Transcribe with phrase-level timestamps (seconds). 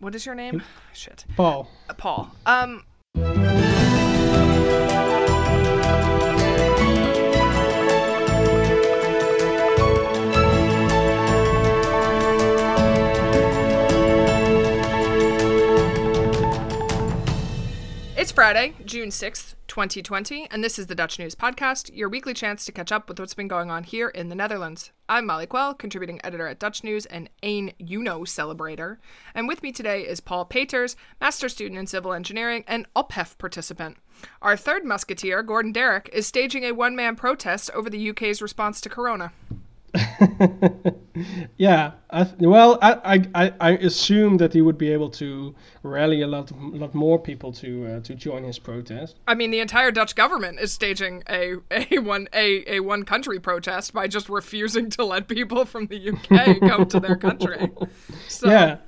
[0.00, 0.62] what is your name?
[0.92, 1.24] Shit.
[1.36, 1.68] Paul.
[1.88, 2.30] Uh, Paul.
[2.46, 2.84] Um.
[18.16, 22.64] It's Friday, June 6th, 2020, and this is the Dutch News Podcast, your weekly chance
[22.64, 24.90] to catch up with what's been going on here in the Netherlands.
[25.08, 28.96] I'm Molly Quell, contributing editor at Dutch News and Ain You Know celebrator.
[29.34, 33.98] And with me today is Paul Peters, master student in civil engineering and OPHEF participant.
[34.42, 38.80] Our third musketeer, Gordon Darroch, is staging a one man protest over the UK's response
[38.80, 39.32] to Corona.
[41.56, 46.22] yeah, I th- well, I, I I assume that he would be able to rally
[46.22, 49.16] a lot lot more people to uh, to join his protest.
[49.26, 53.40] I mean, the entire Dutch government is staging a, a one a, a one country
[53.40, 57.70] protest by just refusing to let people from the UK come to their country.
[58.28, 58.78] So, yeah,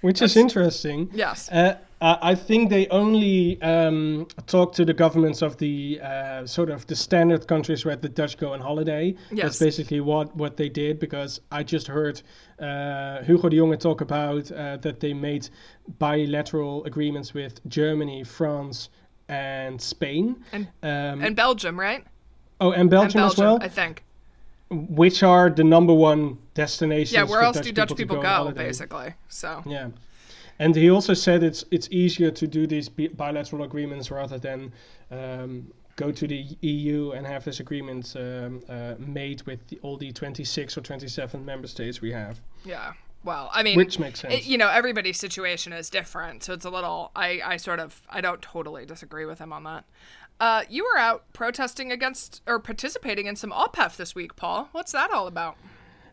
[0.00, 1.10] which is interesting.
[1.12, 1.50] Yes.
[1.50, 6.86] Uh, I think they only um, talk to the governments of the uh, sort of
[6.86, 9.14] the standard countries where the Dutch go on holiday.
[9.30, 9.44] Yes.
[9.44, 12.22] That's basically what, what they did because I just heard
[12.58, 15.50] uh, Hugo de Jonge talk about uh, that they made
[15.98, 18.88] bilateral agreements with Germany, France,
[19.28, 20.42] and Spain.
[20.52, 22.02] And, um, and Belgium, right?
[22.62, 24.04] oh, and Belgium, and Belgium, as well, I think.
[24.70, 27.12] which are the number one destinations.
[27.12, 29.14] Yeah, where else Dutch do Dutch to people on go, basically?
[29.28, 29.88] So, Yeah,
[30.60, 34.72] and he also said it's it's easier to do these bilateral agreements rather than
[35.10, 39.96] um, go to the EU and have this agreement um, uh, made with the, all
[39.96, 42.92] the 26 or 27 member states we have, yeah.
[43.22, 44.32] Well, I mean, which makes sense.
[44.32, 47.10] it, you know, everybody's situation is different, so it's a little.
[47.14, 49.84] I, I sort of, I don't totally disagree with him on that.
[50.40, 54.70] Uh, you were out protesting against or participating in some OPHEF this week, Paul.
[54.72, 55.58] What's that all about?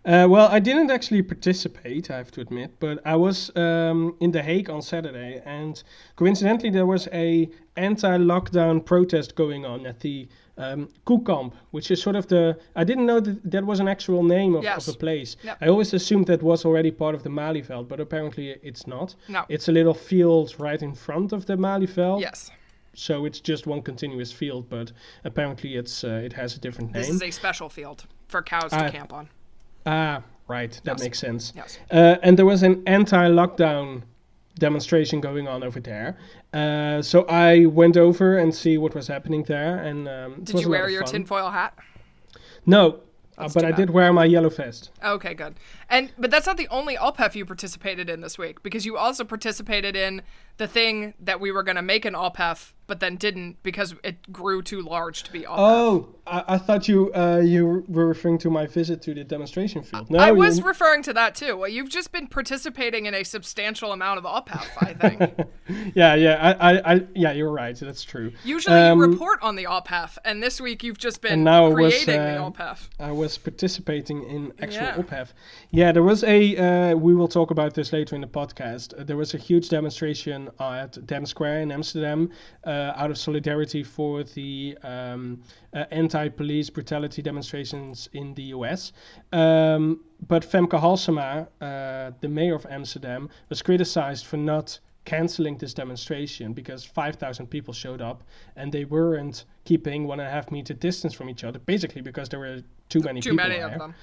[0.05, 4.31] Uh, well, I didn't actually participate, I have to admit, but I was um, in
[4.31, 5.83] The Hague on Saturday, and
[6.15, 12.15] coincidentally, there was a anti-lockdown protest going on at the um, Koekamp, which is sort
[12.15, 12.57] of the.
[12.75, 14.87] I didn't know that that was an actual name of, Yes.
[14.87, 15.35] of a place.
[15.43, 15.57] Yep.
[15.61, 19.13] I always assumed that was already part of the Malieveld, but apparently it's not.
[19.27, 19.45] No.
[19.49, 22.21] It's a little field right in front of the Malieveld.
[22.21, 22.49] Yes,
[22.93, 24.91] So it's just one continuous field, but
[25.25, 27.01] apparently it's uh, it has a different name.
[27.03, 29.29] this is a special field for cows to Uh, camp on.
[29.87, 30.79] Ah, right.
[30.83, 31.03] That Yes.
[31.03, 31.53] makes sense.
[31.55, 31.79] Yes.
[31.89, 34.03] Uh, and there was an anti-lockdown
[34.59, 36.17] demonstration going on over there.
[36.53, 39.77] Uh, so I went over and see what was happening there.
[39.77, 41.73] And um, Did you wear your tinfoil hat?
[42.65, 42.99] No,
[43.37, 44.91] uh, but I did wear my yellow vest.
[45.03, 45.55] Okay, good.
[45.89, 49.23] And but that's not the only OPHEF you participated in this week because you also
[49.23, 50.21] participated in
[50.57, 54.31] the thing that we were going to make an OPHEF but then didn't because it
[54.31, 55.55] grew too large to be OPHEF.
[55.57, 59.83] Oh, I, I thought you uh, you were referring to my visit to the demonstration
[59.83, 60.09] field.
[60.09, 61.57] No, I was you- referring to that too.
[61.57, 65.47] Well, you've just been participating in a substantial amount of OPHEF, I think.
[65.95, 67.75] yeah, yeah, I, I, I, yeah, you're right.
[67.77, 68.31] That's true.
[68.45, 71.73] Usually Um, you report on the OPHEF, and this week you've just been now it
[71.73, 72.87] was, creating the uh, OPHEF.
[72.99, 74.95] I was participating in actual Yeah.
[74.95, 75.27] OPHEF.
[75.71, 76.55] Yeah, there was a.
[76.55, 78.97] Uh, we will talk about this later in the podcast.
[78.97, 82.29] Uh, there was a huge demonstration at Dam Square in Amsterdam,
[82.65, 85.41] uh, out of solidarity for the um,
[85.73, 88.91] uh, anti-police brutality demonstrations in the U.S.
[89.31, 95.73] Um, but Femke Halsema, uh, the mayor of Amsterdam, was criticized for not canceling this
[95.73, 98.23] demonstration because 5,000 people showed up
[98.57, 102.27] and they weren't keeping one and a half meter distance from each other, basically because
[102.27, 103.67] there were too many Too people many there.
[103.73, 103.95] of them.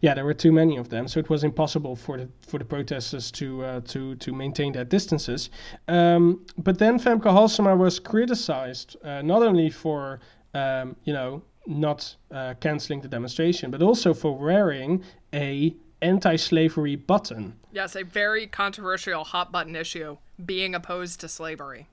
[0.00, 2.64] Yeah, there were too many of them, so it was impossible for the for the
[2.64, 5.50] protesters to uh, to to maintain their distances.
[5.88, 10.20] Um, but then Femke Halsema was criticized uh, not only for
[10.54, 17.54] um, you know not uh, canceling the demonstration, but also for wearing a anti-slavery button.
[17.72, 21.88] Yes, a very controversial hot button issue being opposed to slavery.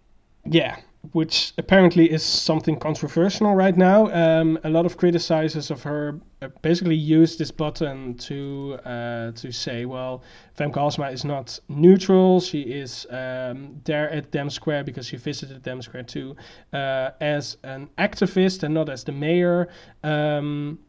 [0.45, 0.77] Yeah,
[1.11, 4.11] which apparently is something controversial right now.
[4.11, 9.51] Um, a lot of criticizers of her uh, basically use this button to uh, to
[9.51, 10.23] say, well,
[10.57, 12.39] Femke Halsema is not neutral.
[12.39, 16.35] She is um, there at Dam Square because she visited Dam Square too,
[16.73, 19.67] uh, as an activist and not as the mayor.
[20.03, 20.79] Um,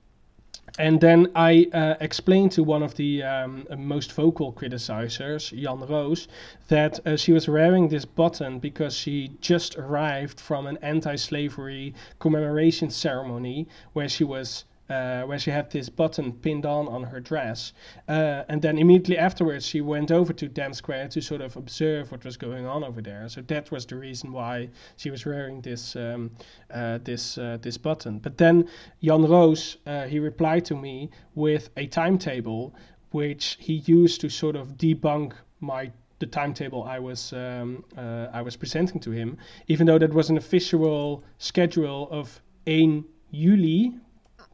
[0.79, 6.29] and then I uh, explained to one of the um, most vocal criticizers, Jan Roos,
[6.69, 12.91] that uh, she was wearing this button because she just arrived from an anti-slavery commemoration
[12.91, 17.73] ceremony where she was uh, where she had this button pinned on on her dress.
[18.08, 22.11] Uh, and then immediately afterwards, she went over to Dam Square to sort of observe
[22.11, 23.29] what was going on over there.
[23.29, 26.31] So that was the reason why she was wearing this um,
[26.73, 28.19] uh, this uh, this button.
[28.19, 28.69] But then
[29.02, 32.75] Jan Roos, uh, he replied to me with a timetable,
[33.11, 38.43] which he used to sort of debunk my the timetable I was um, uh, I
[38.43, 39.38] was presenting to him,
[39.69, 43.94] even though that was an official schedule of 1 juli,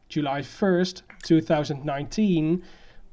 [0.09, 2.63] July 1st, 2019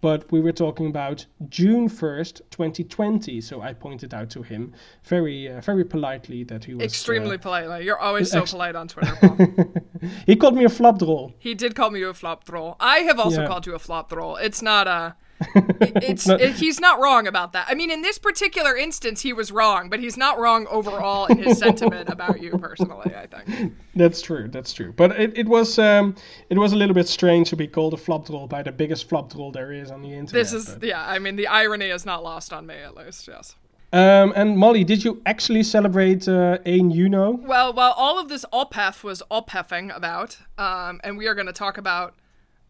[0.03, 3.41] but we were talking about June 1st, 2020.
[3.41, 4.75] So I pointed out to him
[5.05, 7.85] very, uh, very politely that he was extremely uh, politely.
[7.85, 9.17] You're always so ex- polite on Twitter,
[10.27, 11.33] he called me a flop flapdrol.
[11.39, 12.77] he did call me a flop troll.
[12.81, 13.47] I have also Yeah.
[13.47, 14.37] called you a flop troll.
[14.37, 15.15] It's not a.
[15.55, 17.67] It's it- he's not wrong about that.
[17.69, 21.39] I mean, in this particular instance, he was wrong, but he's not wrong overall in
[21.39, 23.15] his sentiment about you personally.
[23.15, 23.75] I think.
[23.95, 24.49] That's true.
[24.49, 24.93] That's true.
[24.93, 26.15] But it, it was um,
[26.51, 29.09] it was a little bit strange to be called a flop troll by the biggest
[29.09, 30.33] flop troll there is on the internet.
[30.33, 31.05] This is but- yeah.
[31.07, 33.27] I mean, the irony is not lost on me at least.
[33.29, 33.57] Yes.
[33.95, 37.33] Um, and Molly, did you actually celebrate uh, Ain Juno?
[37.33, 41.53] Well, while all of this OPHEF was OPHEFing about, um, and we are going to
[41.53, 42.15] talk about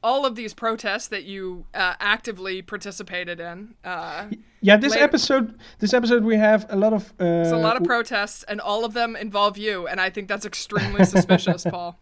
[0.02, 3.74] all of these protests that you uh, actively participated in.
[3.84, 4.26] Uh,
[4.60, 5.04] Yeah, this Later.
[5.04, 7.12] episode, this episode, we have a lot of.
[7.18, 10.28] Uh, There's a lot of protests, and all of them involve you, and I think
[10.28, 11.98] that's extremely suspicious, Paul.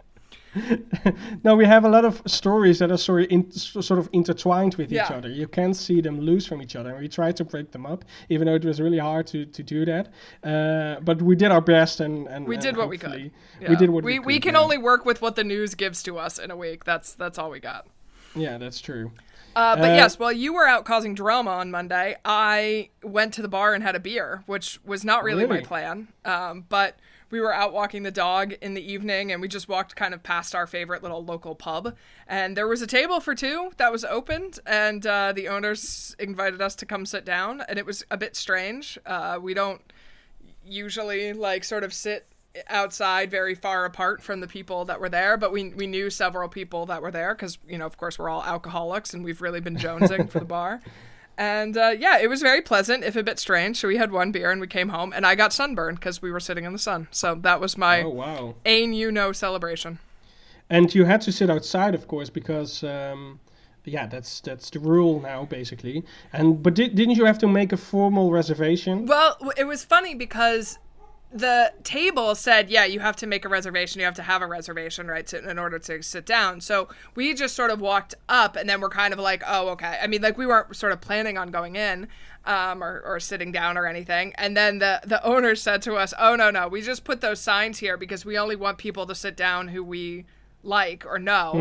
[1.44, 4.74] no, we have a lot of stories that are sort of, in, sort of intertwined
[4.74, 5.28] with each other.
[5.28, 6.90] You can't see them loose from each other.
[6.90, 9.62] And we tried to break them up, even though it was really hard to, to
[9.62, 10.08] do that.
[10.42, 13.30] Uh, but we did our best, and, and We and did what we could.
[13.60, 13.70] Yeah.
[13.70, 14.26] We did what we, we, could.
[14.26, 14.60] we can yeah.
[14.60, 16.84] only work with what the news gives to us in a week.
[16.84, 17.86] That's that's all we got.
[18.34, 19.12] Yeah, that's true.
[19.56, 23.42] Uh, but Uh, yes, while you were out causing drama on Monday, I went to
[23.42, 26.08] the bar and had a beer, which was not really, my plan.
[26.24, 26.96] Um, but
[27.30, 30.22] we were out walking the dog in the evening, and we just walked kind of
[30.22, 31.94] past our favorite little local pub,
[32.26, 36.60] and there was a table for two that was opened, and uh, the owners invited
[36.60, 38.98] us to come sit down, and it was a bit strange.
[39.06, 39.80] Uh, we don't
[40.64, 42.26] usually like sort of sit
[42.68, 46.48] outside very far apart from the people that were there but we we knew several
[46.48, 49.60] people that were there because you know of course we're all alcoholics and we've really
[49.60, 50.80] been jonesing for the bar
[51.40, 54.30] and uh, yeah it was very pleasant if a bit strange so we had one
[54.30, 56.78] beer and we came home and i got sunburned because we were sitting in the
[56.78, 58.54] sun so that was my Oh wow!
[58.64, 59.98] ain you know celebration
[60.68, 63.40] And you had to sit outside, of course, because um,
[63.84, 66.04] yeah, that's that's the rule now, basically.
[66.32, 69.06] And but did, didn't you have to make a formal reservation?
[69.06, 70.78] Well, it was funny because
[71.32, 74.00] the table said, yeah, you have to make a reservation.
[74.00, 76.60] You have to have a reservation, right, to, in order to sit down.
[76.60, 79.98] So we just sort of walked up and then we're kind of like, oh, okay.
[80.02, 82.08] I mean, like we weren't sort of planning on going in
[82.44, 84.32] um, or, or sitting down or anything.
[84.36, 87.40] And then the, the owner said to us, oh, no, no, we just put those
[87.40, 90.26] signs here because we only want people to sit down who we
[90.64, 91.52] like or know.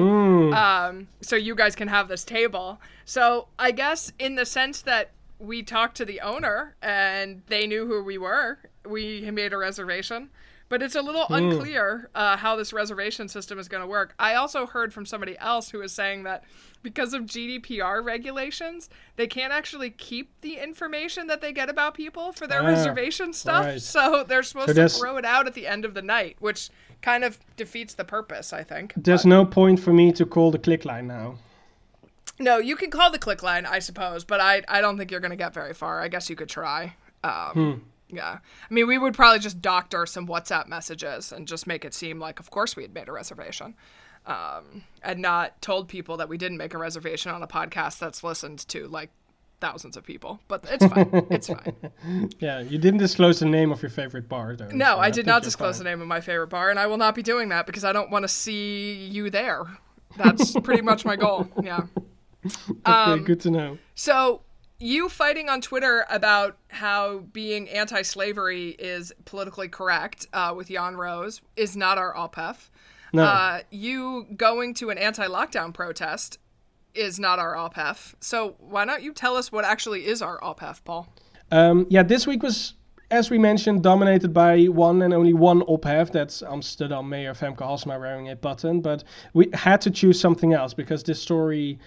[0.54, 2.82] Um, so you guys can have this table.
[3.06, 7.86] So I guess in the sense that we talked to the owner and they knew
[7.86, 10.30] who we were, we made a reservation.
[10.68, 14.14] But it's a little unclear uh, how this reservation system is going to work.
[14.20, 16.44] I also heard from somebody else who was saying that
[16.84, 22.32] because of GDPR regulations, they can't actually keep the information that they get about people
[22.34, 23.66] for their Ah, reservation stuff.
[23.66, 23.82] right.
[23.82, 26.70] So they're supposed So to throw it out at the end of the night, which
[27.02, 28.94] kind of defeats the purpose, I think.
[28.96, 31.40] There's no point for me to call the click line now.
[32.38, 35.20] No, you can call the click line, I suppose, but I I don't think you're
[35.20, 36.00] going to get very far.
[36.00, 36.94] I guess you could try.
[37.24, 38.40] Um, Yeah.
[38.40, 42.20] I mean, we would probably just doctor some WhatsApp messages and just make it seem
[42.20, 43.76] like, of course, we had made a reservation.
[44.26, 48.24] Um, and not told people that we didn't make a reservation on a podcast that's
[48.24, 49.10] listened to like
[49.60, 50.40] thousands of people.
[50.48, 51.10] But it's fine.
[51.32, 52.30] it's fine.
[52.40, 54.68] Yeah, you didn't disclose the name of your favorite bar, though.
[54.70, 55.86] No, so I did not disclose fine.
[55.86, 57.94] the name of my favorite bar, and I will not be doing that because I
[57.94, 59.64] don't want to see you there.
[60.18, 61.48] That's pretty much my goal.
[61.64, 61.82] Yeah.
[62.86, 63.78] Um, Okay, good to know.
[63.96, 64.44] So
[64.80, 71.42] you fighting on Twitter about how being anti-slavery is politically correct uh, with Jan Roos
[71.56, 72.70] is not our OPHEF.
[73.12, 76.38] No, Uh, you going to an anti-lockdown protest
[76.94, 78.16] is not our OPHEF.
[78.20, 81.08] So why don't you tell us what actually is our OPHEF, Paul?
[81.52, 82.76] um, yeah, this week was,
[83.10, 86.12] as we mentioned, dominated by one and only one ophef.
[86.12, 88.82] That's Amsterdam Mayor Femke Halsema wearing a button.
[88.82, 91.80] But we had to choose something else because this story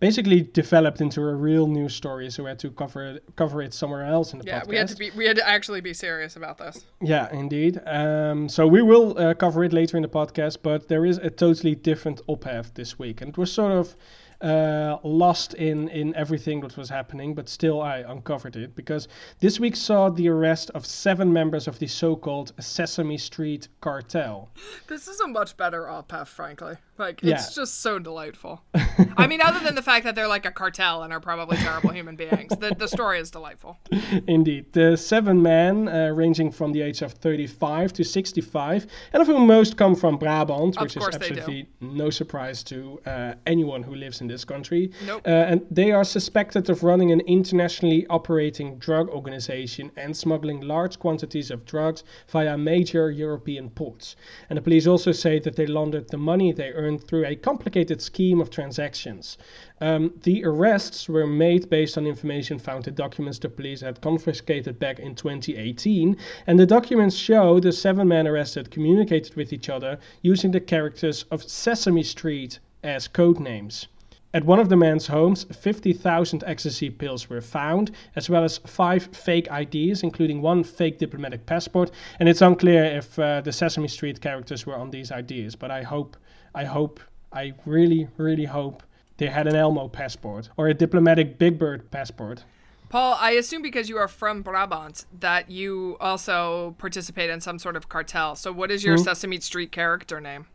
[0.00, 2.30] basically developed into a real news story.
[2.30, 4.68] So we had to cover it, cover it somewhere else in the Yeah, podcast.
[4.68, 6.84] we had to be we had to actually be serious about this.
[7.00, 7.80] Yeah, indeed.
[7.86, 11.30] Um, so we will uh, cover it later in the podcast, but there is a
[11.30, 13.94] totally different ophef this week, and it was sort of
[14.42, 19.08] uh, lost in in everything that was happening, but still I uncovered it because
[19.40, 24.50] this week saw the arrest of seven members of the so-called Sesame Street cartel.
[24.86, 26.76] This is a much better OPEF, frankly.
[26.98, 27.34] Like Yeah.
[27.36, 28.62] it's just so delightful.
[29.16, 31.90] I mean, other than the fact that they're like a cartel and are probably terrible
[31.90, 33.78] human beings, the the story is delightful.
[34.26, 39.26] Indeed, the seven men, uh, ranging from the age of 35 to 65, and of
[39.26, 41.34] whom most come from Brabant, Of which is course they do.
[41.40, 44.90] absolutely no surprise to uh, anyone who lives in this country.
[45.06, 45.22] Nope.
[45.26, 50.98] Uh, and they are suspected of running an internationally operating drug organization and smuggling large
[50.98, 54.16] quantities of drugs via major European ports.
[54.48, 58.00] And the police also say that they laundered the money they earned through a complicated
[58.00, 59.36] scheme of transactions.
[59.82, 64.78] Um, the arrests were made based on information found in documents the police had confiscated
[64.78, 69.98] back in 2018, and the documents show the seven men arrested communicated with each other
[70.22, 73.88] using the characters of Sesame Street as code names.
[74.32, 79.08] At one of the man's homes, 50,000 ecstasy pills were found, as well as five
[79.12, 81.90] fake IDs, including one fake diplomatic passport.
[82.20, 85.82] And it's unclear if uh, the Sesame Street characters were on these IDs, but I
[85.82, 86.16] hope,
[86.54, 87.00] I hope,
[87.32, 88.84] I really, really hope
[89.16, 92.44] they had an Elmo passport or a diplomatic Big Bird passport.
[92.88, 97.76] Paul, I assume because you are from Brabant that you also participate in some sort
[97.76, 98.34] of cartel.
[98.36, 99.02] So, what is your Hmm?
[99.02, 100.46] Sesame Street character name?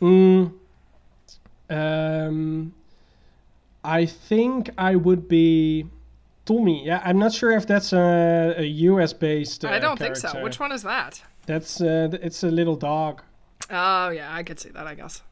[0.00, 0.52] Mm,
[1.68, 2.74] um,
[3.84, 5.86] I think I would be
[6.46, 6.84] Tommie.
[6.84, 9.64] Yeah, I'm not sure if that's a, a US based.
[9.64, 10.42] Uh, I don't think so.
[10.42, 11.22] Which one is that?
[11.46, 13.22] That's uh, it's a little dog.
[13.70, 14.86] Oh yeah, I could see that.
[14.86, 15.22] I guess.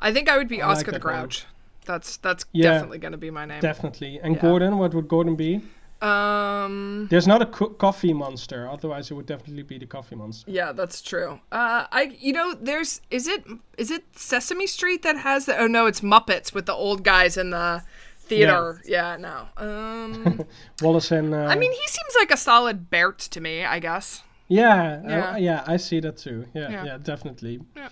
[0.00, 1.14] I think I would be I like Oscar the that one.
[1.14, 1.44] Grouch.
[1.84, 2.72] That's that's Yeah.
[2.72, 3.60] definitely going to be my name.
[3.60, 4.18] Definitely.
[4.22, 4.42] And Yeah.
[4.42, 5.62] Gordon, what would Gordon be?
[6.02, 7.06] Um.
[7.10, 8.68] There's not a co- coffee monster.
[8.68, 10.50] Otherwise, it would definitely be the coffee monster.
[10.50, 11.40] Yeah, that's true.
[11.52, 13.44] Uh, I you know there's is it
[13.78, 17.36] is it Sesame Street that has the oh no it's Muppets with the old guys
[17.36, 17.82] in the
[18.18, 18.80] theater.
[18.84, 19.64] Yeah, yeah no.
[19.66, 20.44] Um,
[20.82, 21.34] Wallace and.
[21.34, 23.64] Uh, I mean he seems like a solid Bert to me.
[23.64, 24.22] I guess.
[24.48, 25.30] Yeah, Yeah.
[25.32, 26.46] uh, yeah, I see that too.
[26.54, 26.84] Yeah, Yeah.
[26.84, 27.60] yeah, definitely.
[27.76, 27.88] Yeah.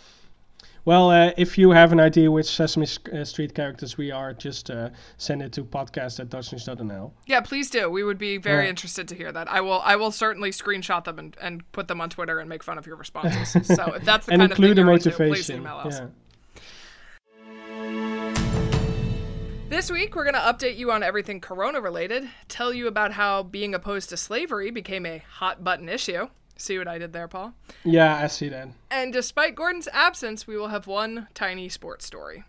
[0.87, 4.71] Well, uh, if you have an idea which Sesame uh, Street characters we are, just
[4.71, 7.11] uh, send it to podcast at dutchnews.nl.
[7.26, 7.88] Yeah, please do.
[7.88, 8.71] We would be very Yeah.
[8.71, 9.50] interested to hear that.
[9.50, 9.81] I will.
[9.83, 12.87] I will certainly screenshot them and, and put them on Twitter and make fun of
[12.87, 13.53] your responses.
[13.67, 15.57] so if that's the And kind of thing include a into, please motivation.
[15.62, 16.00] email us.
[16.00, 16.07] Yeah.
[19.71, 23.43] This week, we're going to update you on everything Corona related, tell you about how
[23.43, 26.29] being opposed to slavery became a hot button issue.
[26.56, 27.54] See what I did there, Paul?
[27.84, 28.68] yeah, I see that.
[28.90, 32.44] And despite Gordon's absence, we will have one tiny sports story.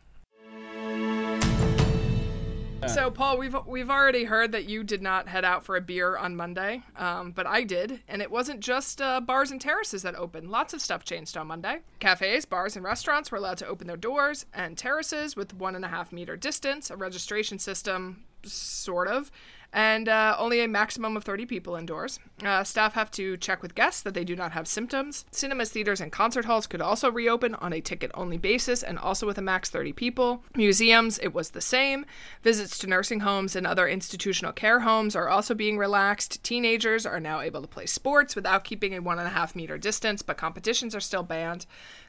[2.88, 6.18] So, Paul, we've we've already heard that you did not head out for a beer
[6.18, 10.14] on Monday, um, but I did, and it wasn't just uh, bars and terraces that
[10.16, 10.52] opened.
[10.52, 11.80] Lots of stuff changed on Monday.
[12.00, 15.84] Cafes, bars, and restaurants were allowed to open their doors, and terraces with one and
[15.84, 19.32] a half meter distance, a registration system, sort of,
[19.76, 22.18] and uh, only a maximum of 30 people indoors.
[22.42, 25.26] Uh, staff have to check with guests that they do not have symptoms.
[25.32, 29.28] Cinemas, theaters, and concert halls could also reopen on a ticket only basis and also
[29.28, 30.46] with a max 30 people.
[30.56, 32.06] Museums, it was the same.
[32.42, 36.42] Visits to nursing homes and other institutional care homes are also being relaxed.
[36.42, 39.78] Teenagers are now able to play sports without keeping a one and a half meter
[39.78, 41.66] distance, but competitions are still banned.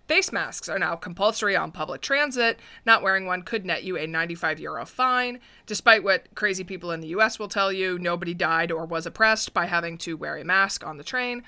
[0.06, 2.60] Face masks are now compulsory on public transit.
[2.84, 5.40] Not wearing one could net you a 95 euro fine.
[5.66, 9.52] Despite what crazy people in the US will tell you, nobody died or was oppressed
[9.52, 11.42] by having to wear a mask on the train.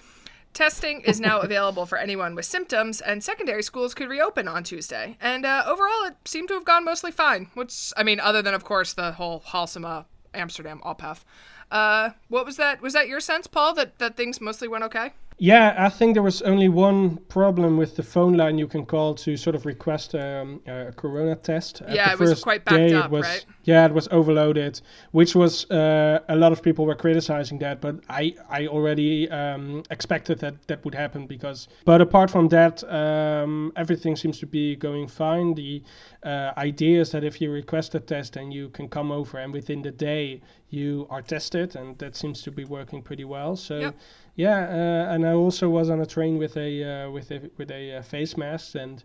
[0.55, 5.17] Testing is now available for anyone with symptoms, and secondary schools could reopen on Tuesday.
[5.21, 7.51] And uh, overall, it seemed to have gone mostly fine.
[7.55, 11.25] Which, I mean, other than, of course, the whole Halsema Amsterdam ophef.
[11.71, 12.81] Uh, what was that?
[12.83, 15.13] Was that your sense, Paul, that, that things mostly went okay?
[15.41, 19.15] Yeah, I think there was only one problem with the phone line you can call
[19.15, 21.81] to sort of request um, a corona test.
[21.83, 23.47] At Yeah, it was quite backed up, was, right?
[23.63, 24.81] Yeah, it was overloaded,
[25.13, 29.85] which was uh, a lot of people were criticizing that, but I I already um,
[29.91, 31.69] expected that that would happen because.
[31.85, 35.55] But apart from that, um, everything seems to be going fine.
[35.55, 35.83] The
[36.25, 39.53] uh, idea is that if you request a test, then you can come over, and
[39.53, 40.41] within the day
[40.71, 43.55] you are tested, and that seems to be working pretty well.
[43.55, 43.79] So.
[43.79, 43.95] Yep.
[44.39, 47.73] Yeah, uh, and I also was on a train with a uh, with a with
[47.73, 49.03] a uh, face mask, and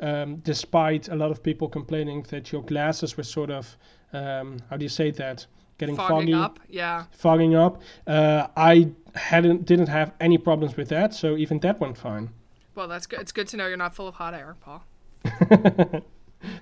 [0.00, 3.78] um, despite a lot of people complaining that your glasses were sort of
[4.12, 5.46] um, how do you say that
[5.78, 7.04] getting Fogging foggy, up, yeah.
[7.12, 11.96] fogging up, uh, I hadn't didn't have any problems with that, so even that went
[11.96, 12.28] fine.
[12.74, 13.20] Well, that's good.
[13.20, 14.84] It's good to know you're not full of hot air, Paul.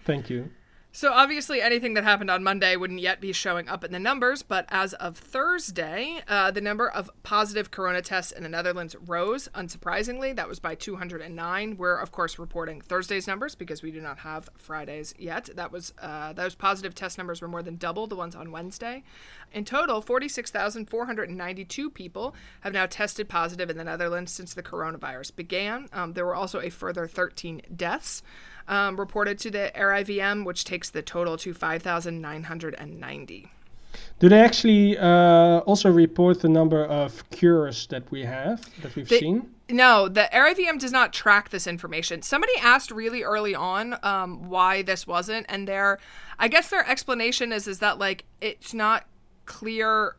[0.04, 0.48] Thank you.
[0.94, 4.42] So obviously, anything that happened on Monday wouldn't yet be showing up in the numbers,
[4.42, 9.48] but as of Thursday, uh, the number of positive corona tests in the Netherlands rose.
[9.54, 11.78] Unsurprisingly, that was by 209.
[11.78, 15.48] We're of course reporting Thursday's numbers because we do not have Fridays yet.
[15.54, 19.02] That was uh, those positive test numbers were more than double the ones on Wednesday.
[19.50, 25.88] In total, 46,492 people have now tested positive in the Netherlands since the coronavirus began.
[25.94, 28.22] Um, there were also a further 13 deaths
[28.68, 33.50] um, reported to the RIVM, which takes the total to 5,990.
[34.20, 39.08] Do they actually uh, also report the number of cures that we have that we've
[39.08, 39.48] They- seen?
[39.68, 42.20] No, the RIVM does not track this information.
[42.22, 45.98] Somebody asked really early on um, why this wasn't, and their,
[46.38, 49.06] I guess their explanation is is that like it's not
[49.46, 50.16] clear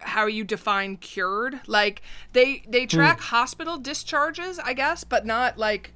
[0.00, 1.60] how you define cured.
[1.68, 2.02] Like
[2.32, 5.92] they they track hospital discharges, I guess, but not like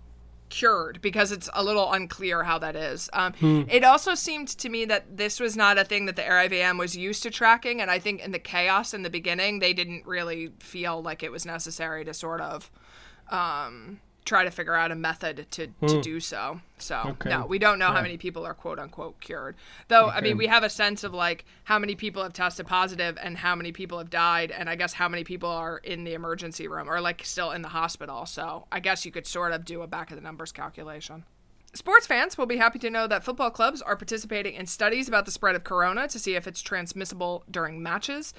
[0.52, 3.08] cured because it's a little unclear how that is.
[3.14, 3.32] Um,
[3.70, 6.94] It also seemed to me that this was not a thing that the RIVM was
[6.94, 10.52] used to tracking, and I think in the chaos in the beginning, they didn't really
[10.60, 12.70] feel like it was necessary to sort of
[13.30, 16.00] um, try to figure out a method to, to hmm.
[16.00, 16.60] do so.
[16.78, 17.30] So Okay.
[17.30, 19.56] no, we don't know how many people are quote unquote cured.
[19.88, 23.18] Though I mean, we have a sense of like how many people have tested positive
[23.22, 26.14] and how many people have died, and I guess how many people are in the
[26.14, 28.26] emergency room or like still in the hospital.
[28.26, 31.24] So I guess you could sort of do a back of the numbers calculation.
[31.74, 35.24] Sports fans will be happy to know that football clubs are participating in studies about
[35.24, 38.34] the spread of corona to see if it's transmissible during matches.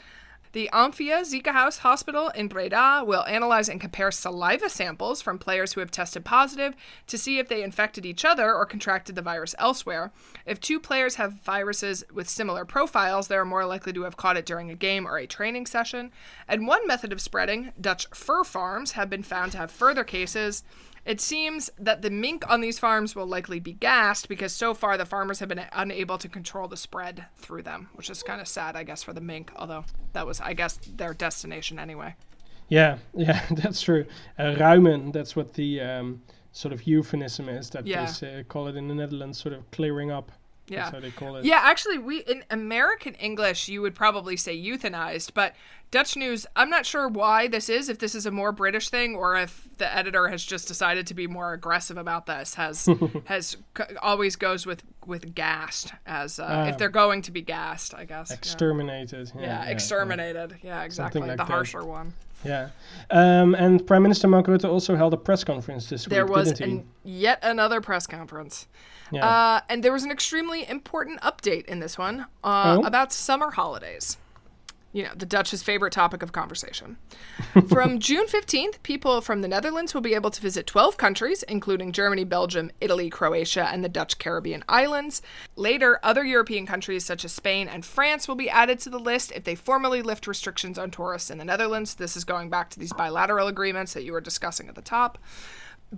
[0.53, 5.79] The Amphia Ziekenhuis Hospital in Breda will analyze and compare saliva samples from players who
[5.79, 6.75] have tested positive
[7.07, 10.12] to see if they infected each other or contracted the virus elsewhere.
[10.45, 14.38] If two players have viruses with similar profiles, they are more likely to have caught
[14.38, 16.12] it during a game or a training session.
[16.48, 20.63] And one method of spreading, Dutch fur farms, have been found to have further cases.
[21.05, 24.98] It seems that the mink on these farms will likely be gassed because so far
[24.98, 28.48] the farmers have been unable to control the spread through them, which is kind of
[28.48, 29.83] sad, I guess, for the mink, although
[30.13, 32.15] that was, I guess, their destination anyway.
[32.69, 34.05] Yeah, yeah, that's true.
[34.39, 36.22] Uh, ruimen, that's what the um,
[36.53, 38.05] sort of euphemism is that Yeah.
[38.05, 40.31] they say, call it in the Netherlands, sort of clearing up.
[40.67, 40.83] Yeah.
[40.83, 41.43] That's how they call it.
[41.43, 45.53] Yeah, actually, we in American English, you would probably say euthanized, but
[45.93, 47.88] Dutch news, I'm not sure why this is.
[47.88, 51.13] If this is a more British thing, or if the editor has just decided to
[51.13, 52.89] be more aggressive about this, has
[53.25, 53.57] has
[54.01, 56.65] always goes with with gassed as uh, Ah.
[56.69, 58.31] if they're going to be gassed, I guess.
[58.31, 59.31] Exterminated.
[59.35, 60.57] Yeah, Yeah, exterminated.
[60.63, 61.21] Yeah, exactly.
[61.21, 61.47] like the that.
[61.47, 62.13] harsher one.
[62.43, 62.69] Yeah.
[63.12, 66.43] Um, and Prime Minister Mark Rutte also held a press conference this There week, There
[66.43, 68.67] was an, yet another press conference.
[69.12, 69.25] Yeah.
[69.29, 72.85] Uh, and there was an extremely important update in this one uh, Oh?
[72.88, 74.17] about summer holidays.
[74.93, 76.97] You know, the Dutch's favorite topic of conversation.
[77.67, 81.91] from June 15th, people from the Netherlands will be able to visit 12 countries, including
[81.91, 85.22] Germany, Belgium, Italy, Croatia, and the Dutch Caribbean islands.
[85.55, 89.31] Later, other European countries such as Spain and France will be added to the list
[89.31, 91.96] if they formally lift restrictions on tourists in the Netherlands.
[91.96, 95.18] This is going back to these bilateral agreements that you were discussing at the top.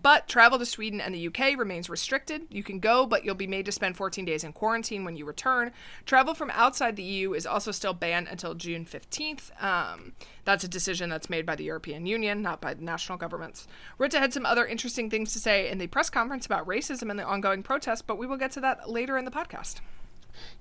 [0.01, 2.47] But travel to Sweden and the UK remains restricted.
[2.49, 5.23] You can go, but you'll be made to spend 14 days in quarantine when you
[5.25, 5.71] return.
[6.05, 9.63] Travel from outside the EU is also still banned until June 15th.
[9.63, 13.67] Um, that's a decision that's made by the European Union, not by the national governments.
[13.97, 17.17] Rutte had some other interesting things to say in the press conference about racism and
[17.17, 19.79] the ongoing protests, but we will get to that later in the podcast.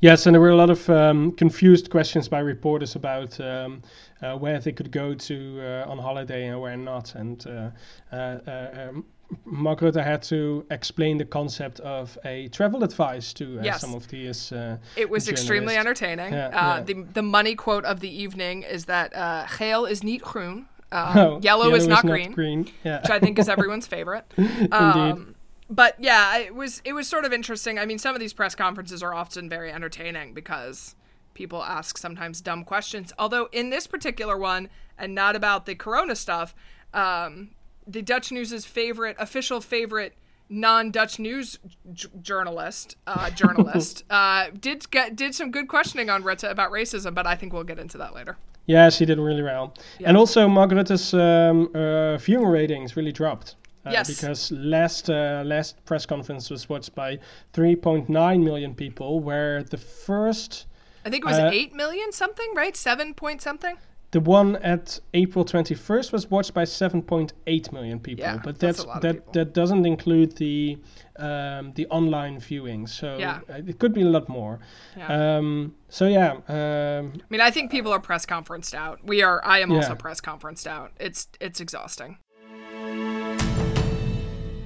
[0.01, 3.83] Yes, and there were a lot of um, confused questions by reporters about um,
[4.23, 7.14] uh, where they could go to uh, on holiday and where not.
[7.14, 7.70] And uh,
[8.12, 9.05] uh, uh, um,
[9.44, 13.80] Mark Rutte had to explain the concept of a travel advice to uh, Yes.
[13.80, 14.52] some of these.
[14.52, 16.32] Uh, It was extremely entertaining.
[16.32, 16.80] Yeah, uh, yeah.
[16.82, 21.12] The, the money quote of the evening is that uh, geel is niet groen, uh,
[21.16, 22.68] Oh, yellow, is not green.
[22.84, 23.00] Yeah.
[23.02, 24.24] which I think is everyone's favorite.
[24.72, 25.34] Um,
[25.70, 27.78] but yeah, it was it was sort of interesting.
[27.78, 30.94] I mean, some of these press conferences are often very entertaining because
[31.32, 33.12] people ask sometimes dumb questions.
[33.18, 36.54] Although in this particular one, and not about the Corona stuff,
[36.92, 37.50] um,
[37.87, 40.14] the Dutch News's favorite official favorite
[40.49, 41.59] non-Dutch news
[41.92, 47.14] j- journalist uh, journalist uh, did get did some good questioning on Rutte about racism,
[47.14, 48.37] but I think we'll get into that later.
[48.66, 49.75] Yeah, she did really well.
[50.05, 53.57] And also, Mark Rutte's um, uh, viewing ratings really dropped.
[53.87, 54.09] Uh, Yes.
[54.09, 57.18] Because last uh, last press conference was watched by
[57.53, 58.09] 3.9
[58.42, 60.66] million people, where the first,
[61.05, 62.75] I think it was Uh, eight million something, right?
[62.77, 63.77] Seven point something.
[64.14, 68.24] The one at April 21st was watched by 7.8 million people.
[68.24, 69.33] Yeah, but that's that's, that people.
[69.33, 70.79] that doesn't include the
[71.16, 72.87] um, the online viewing.
[72.87, 73.40] So Yeah.
[73.50, 74.61] uh, it could be a lot more.
[74.96, 75.37] Yeah.
[75.37, 79.00] Um, so yeah, um, I mean, I think people are press conferenced out.
[79.05, 79.44] We are.
[79.44, 80.92] I am also press conferenced out.
[81.00, 82.18] It's it's exhausting.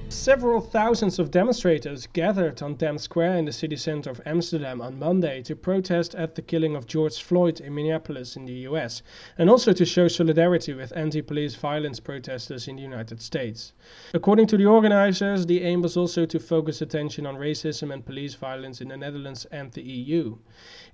[0.09, 4.97] Several thousands of demonstrators gathered on Dam Square in the city center of Amsterdam on
[4.97, 9.03] Monday to protest at the killing of George Floyd in Minneapolis in the US,
[9.37, 13.73] and also to show solidarity with anti police violence protesters in the United States.
[14.13, 18.33] According to the organizers, the aim was also to focus attention on racism and police
[18.33, 20.37] violence in the Netherlands and the EU.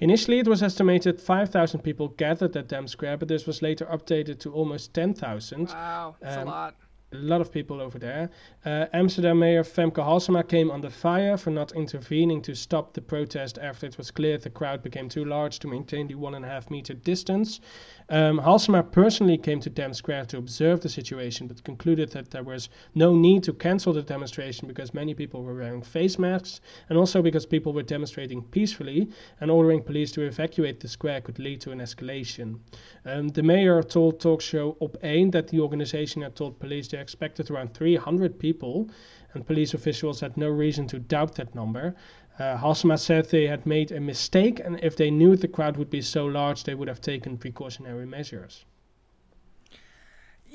[0.01, 4.39] Initially, it was estimated 5,000 people gathered at Dam Square, but this was later updated
[4.39, 6.75] to almost 10,000 Wow, that's Um, a lot.
[7.15, 8.30] A lot of people over there.
[8.65, 13.58] Uh, Amsterdam Mayor Femke Halsema came under fire for not intervening to stop the protest
[13.58, 16.47] after it was clear the crowd became too large to maintain the one and a
[16.47, 17.62] half meter distance.
[18.10, 22.44] Um, Halsema personally came to Dam Square to observe the situation, but concluded that there
[22.44, 27.00] was no need to cancel the demonstration because many people were wearing face masks and
[27.00, 29.10] also because people were demonstrating peacefully,
[29.41, 32.60] and ordering police to evacuate the square could lead to an escalation.
[33.06, 37.00] Um, the mayor told talk show Op 1 that the organization had told police they
[37.00, 38.88] expected around 300 people,
[39.34, 41.96] and police officials had no reason to doubt that number.
[42.38, 45.89] Uh, Halsema said they had made a mistake, and if they knew the crowd would
[45.89, 48.65] be so large, they would have taken precautionary measures.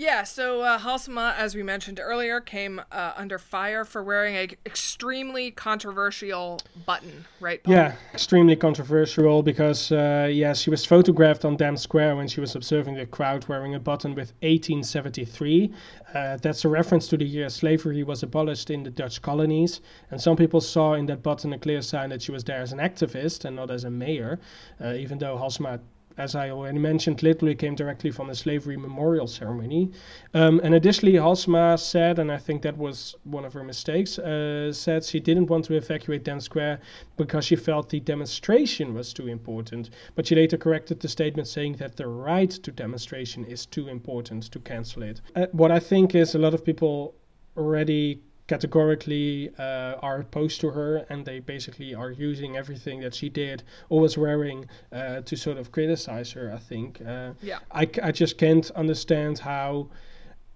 [0.00, 4.48] Yeah, so uh, Halsema, as we mentioned earlier, came uh, under fire for wearing a
[4.64, 7.62] extremely controversial button, right?
[7.62, 7.74] Paul?
[7.74, 12.56] Yeah, extremely controversial because, uh, yeah, she was photographed on Dam Square when she was
[12.56, 15.70] observing the crowd wearing a button with 1873.
[16.14, 19.82] Uh, that's a reference to the year slavery was abolished in the Dutch colonies,
[20.12, 22.72] and some people saw in that button a clear sign that she was there as
[22.72, 24.40] an activist and not as a mayor,
[24.82, 25.78] uh, even though Halsema
[26.20, 29.90] as I already mentioned, literally came directly from the slavery memorial ceremony.
[30.34, 34.72] Um, and additionally, Halsema said, and I think that was one of her mistakes, uh,
[34.72, 36.80] said she didn't want to evacuate Dam Square
[37.16, 39.90] because she felt the demonstration was too important.
[40.14, 44.44] But she later corrected the statement saying that the right to demonstration is too important
[44.52, 45.20] to cancel it.
[45.34, 47.14] Uh, what I think is a lot of people
[47.56, 53.28] already categorically uh, are opposed to her and they basically are using everything that she
[53.28, 54.60] did or was wearing
[54.92, 57.00] uh, to sort of criticize her i think.
[57.06, 57.60] Uh, yeah.
[57.70, 59.88] I, I just can't understand how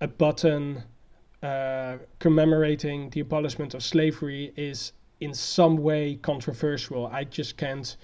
[0.00, 0.83] a button
[1.44, 7.07] uh, commemorating the abolishment of slavery is in some way controversial.
[7.07, 7.96] I just can't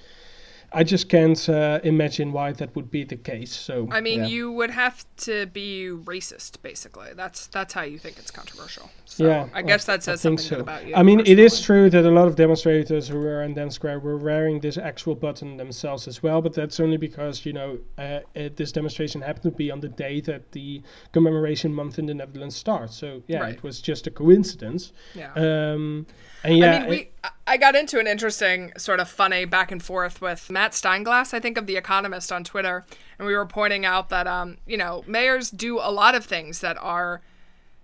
[0.72, 3.52] I just can't uh, imagine why that would be the case.
[3.52, 4.26] So I mean, yeah.
[4.26, 7.08] you would have to be racist, basically.
[7.14, 8.90] That's that's how you think it's controversial.
[9.04, 10.60] So yeah, I guess that says something so.
[10.60, 10.94] about you.
[10.94, 11.42] I mean, personally.
[11.42, 14.60] it is true that a lot of demonstrators who were in Dam Square were wearing
[14.60, 18.70] this actual button themselves as well, but that's only because you know uh, it, this
[18.70, 22.96] demonstration happened to be on the day that the commemoration month in the Netherlands starts.
[22.96, 23.54] So yeah, right.
[23.54, 24.92] it was just a coincidence.
[25.14, 25.32] Yeah.
[25.34, 26.06] Um,
[26.44, 27.10] and yeah, I mean, we.
[27.46, 31.40] I got into an interesting sort of funny back and forth with Matt Steinglass, I
[31.40, 32.86] think of The Economist on Twitter,
[33.18, 36.60] and we were pointing out that um, you know, mayors do a lot of things
[36.60, 37.20] that are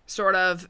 [0.06, 0.68] sort of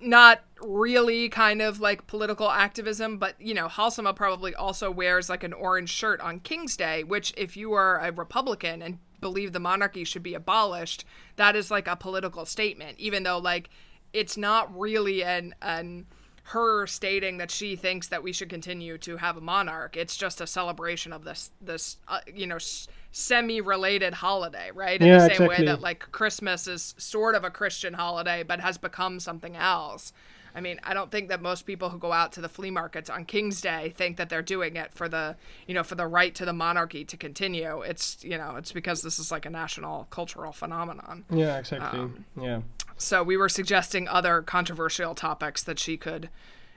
[0.00, 5.42] not really kind of like political activism, but you know, Halsema probably also wears like
[5.42, 9.60] an orange shirt on King's Day, which if you are a Republican and believe the
[9.60, 11.04] monarchy should be abolished,
[11.36, 13.70] that is like a political statement, even though like
[14.12, 16.06] it's not really an an
[16.50, 19.96] her stating that she thinks that we should continue to have a monarch.
[19.96, 25.00] It's just a celebration of this this uh, you know s- semi-related holiday, right?
[25.00, 25.48] In yeah, the same exactly.
[25.48, 30.12] way that like Christmas is sort of a Christian holiday but has become something else.
[30.54, 33.10] I mean, I don't think that most people who go out to the flea markets
[33.10, 36.34] on King's Day think that they're doing it for the, you know, for the right
[36.34, 37.82] to the monarchy to continue.
[37.82, 41.26] It's, you know, it's because this is like a national cultural phenomenon.
[41.30, 42.00] Yeah, exactly.
[42.00, 42.60] Um, yeah.
[42.96, 46.28] So we were suggesting other controversial topics that she could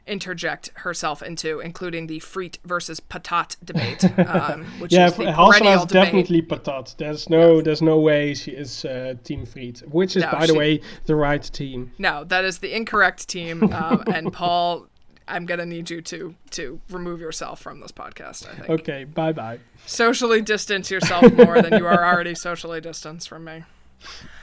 [0.09, 5.85] interject herself into, including the friet versus patat debate, um, which yeah, is the perennial
[5.85, 6.05] debate.
[6.05, 6.97] definitely patat.
[6.97, 7.61] There's no, yeah.
[7.61, 10.81] there's no way she is uh, team friet, which is, no, by she, the way,
[11.05, 11.91] the right team.
[11.99, 13.69] No, that is the incorrect team.
[13.79, 14.87] Um, and Paul,
[15.27, 18.49] I'm gonna need you to to remove yourself from this podcast.
[18.49, 18.69] I think.
[18.69, 19.59] Okay, bye bye.
[19.85, 23.63] Socially distance yourself more than you are already socially distanced from me.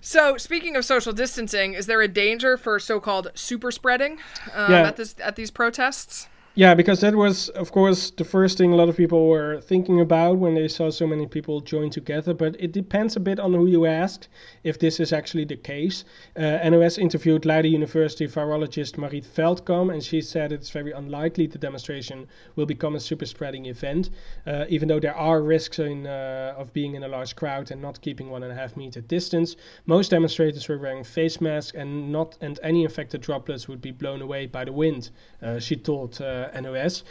[0.00, 4.18] So, speaking of social distancing, is there a danger for so-called super spreading
[4.54, 4.82] um, yeah.
[4.82, 6.28] at this at these protests?
[6.58, 10.00] Yeah, because that was, of course, the first thing a lot of people were thinking
[10.00, 12.34] about when they saw so many people join together.
[12.34, 14.26] But it depends a bit on who you ask
[14.64, 16.02] if this is actually the case.
[16.36, 21.58] Uh, NOS interviewed Leiden University virologist Marit Veldkamp, and she said it's very unlikely the
[21.58, 24.10] demonstration will become a super spreading event,
[24.44, 27.80] uh, even though there are risks in, uh, of being in a large crowd and
[27.80, 29.54] not keeping one and a half meter distance.
[29.86, 34.22] Most demonstrators were wearing face masks, and not and any infected droplets would be blown
[34.22, 35.10] away by the wind.
[35.40, 36.20] Uh, she told.
[36.54, 37.04] Uh, NOS.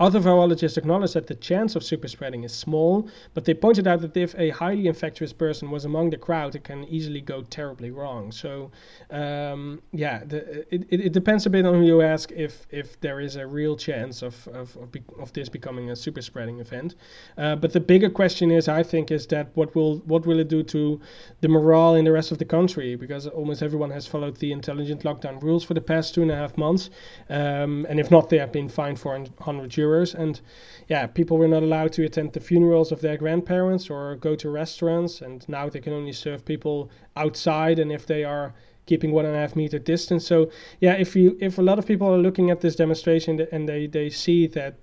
[0.00, 4.00] Other virologists acknowledge that the chance of super spreading is small, but they pointed out
[4.00, 7.92] that if a highly infectious person was among the crowd, it can easily go terribly
[7.92, 8.32] wrong.
[8.32, 8.72] So,
[9.10, 13.20] um, yeah, the, it, it, depends a bit on who you ask if, if there
[13.20, 16.96] is a real chance of, of, of, be, of this becoming a super spreading event.
[17.38, 20.48] Uh, but the bigger question is, I think, is that what will what will it
[20.48, 21.00] do to
[21.40, 22.96] the morale in the rest of the country?
[22.96, 26.36] Because almost everyone has followed the intelligent lockdown rules for the past two and a
[26.36, 26.90] half months,
[27.30, 29.83] um, and if not, they have been fined for 100 euros
[30.14, 30.40] and
[30.88, 34.50] yeah, people were not allowed to attend the funerals of their grandparents or go to
[34.50, 37.78] restaurants, and now they can only serve people outside.
[37.78, 38.54] And if they are
[38.86, 40.26] keeping one and a half meter distance.
[40.26, 43.68] So yeah, if you if a lot of people are looking at this demonstration and
[43.68, 44.74] they they see that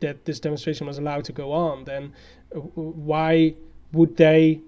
[0.00, 2.12] that this demonstration was allowed to go on, then
[2.54, 3.54] uh, why
[3.92, 4.60] would they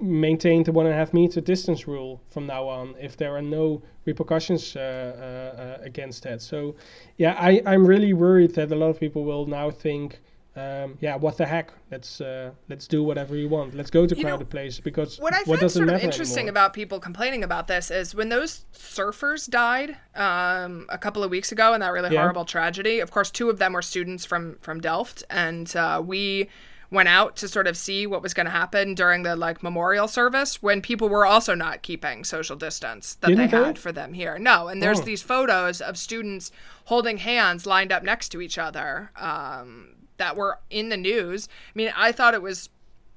[0.00, 3.42] maintain the one and a half meter distance rule from now on if there are
[3.42, 6.42] no repercussions uh, uh, uh, against that?
[6.42, 6.74] So,
[7.18, 10.20] yeah, I, I'm really worried that a lot of people will now think
[10.54, 11.72] um, yeah, what the heck?
[11.90, 13.74] Let's uh, let's do whatever you want.
[13.74, 16.50] Let's go to you crowded places because what I what find sort of interesting anymore?
[16.50, 21.52] about people complaining about this is when those surfers died um, a couple of weeks
[21.52, 22.20] ago in that really yeah.
[22.20, 23.00] horrible tragedy.
[23.00, 26.50] Of course, two of them were students from from Delft, and uh, we
[26.92, 30.06] went out to sort of see what was going to happen during the like memorial
[30.06, 34.12] service when people were also not keeping social distance that Didn't they had for them
[34.12, 34.38] here.
[34.38, 35.04] No, and there's oh.
[35.04, 36.52] these photos of students
[36.84, 39.10] holding hands lined up next to each other.
[39.16, 41.48] Um, that were in the news.
[41.50, 42.68] I mean, I thought it was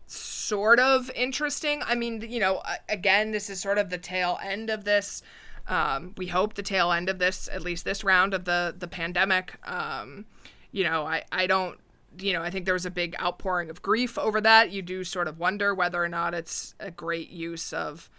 [0.08, 1.82] sort of interesting.
[1.86, 5.22] I mean, you know, again, this is sort of the tail end of this.
[5.68, 8.88] Um, we hope the tail end of this, at least this round of the the
[8.88, 9.56] pandemic.
[9.68, 10.26] Um,
[10.72, 11.80] you know, I I don't.
[12.20, 14.72] You know, I think there was a big outpouring of grief over that.
[14.72, 18.10] You do sort of wonder whether or not it's a great use of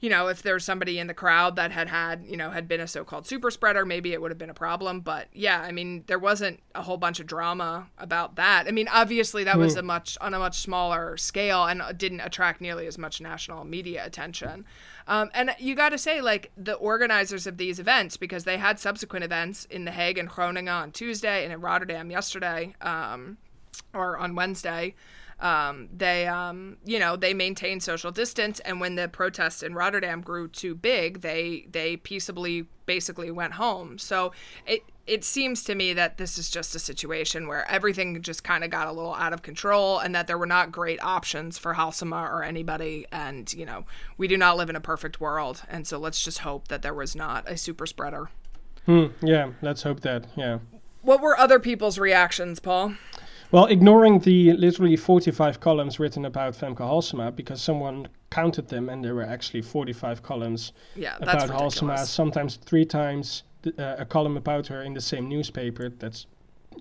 [0.00, 2.80] you know, if there's somebody in the crowd that had had, you know, had been
[2.80, 5.00] a so-called super spreader, maybe it would have been a problem.
[5.00, 8.66] But yeah, I mean, there wasn't a whole bunch of drama about that.
[8.68, 9.80] I mean, obviously that was hmm.
[9.80, 14.04] a much on a much smaller scale and didn't attract nearly as much national media
[14.04, 14.64] attention.
[15.08, 18.80] Um, and you got to say, like the organizers of these events, because they had
[18.80, 23.38] subsequent events in The Hague and Groningen on Tuesday and in Rotterdam yesterday, um,
[23.94, 24.94] or on Wednesday
[25.40, 30.22] um, they um, you know they maintained social distance and when the protests in Rotterdam
[30.22, 33.98] grew too big they they peaceably basically went home.
[33.98, 34.32] So
[34.66, 38.64] it it seems to me that this is just a situation where everything just kind
[38.64, 41.74] of got a little out of control and that there were not great options for
[41.74, 43.84] Halsema or anybody and you know
[44.16, 46.94] we do not live in a perfect world and so let's just hope that there
[46.94, 48.30] was not a super spreader.
[48.86, 50.60] Hmm, yeah let's hope that yeah.
[51.02, 52.94] What were other people's reactions paul
[53.52, 59.04] well, ignoring the literally 45 columns written about Femke Halsema, because someone counted them and
[59.04, 63.44] there were actually 45 columns yeah, about Halsema, sometimes three times
[63.78, 65.88] uh, a column about her in the same newspaper.
[65.88, 66.26] That's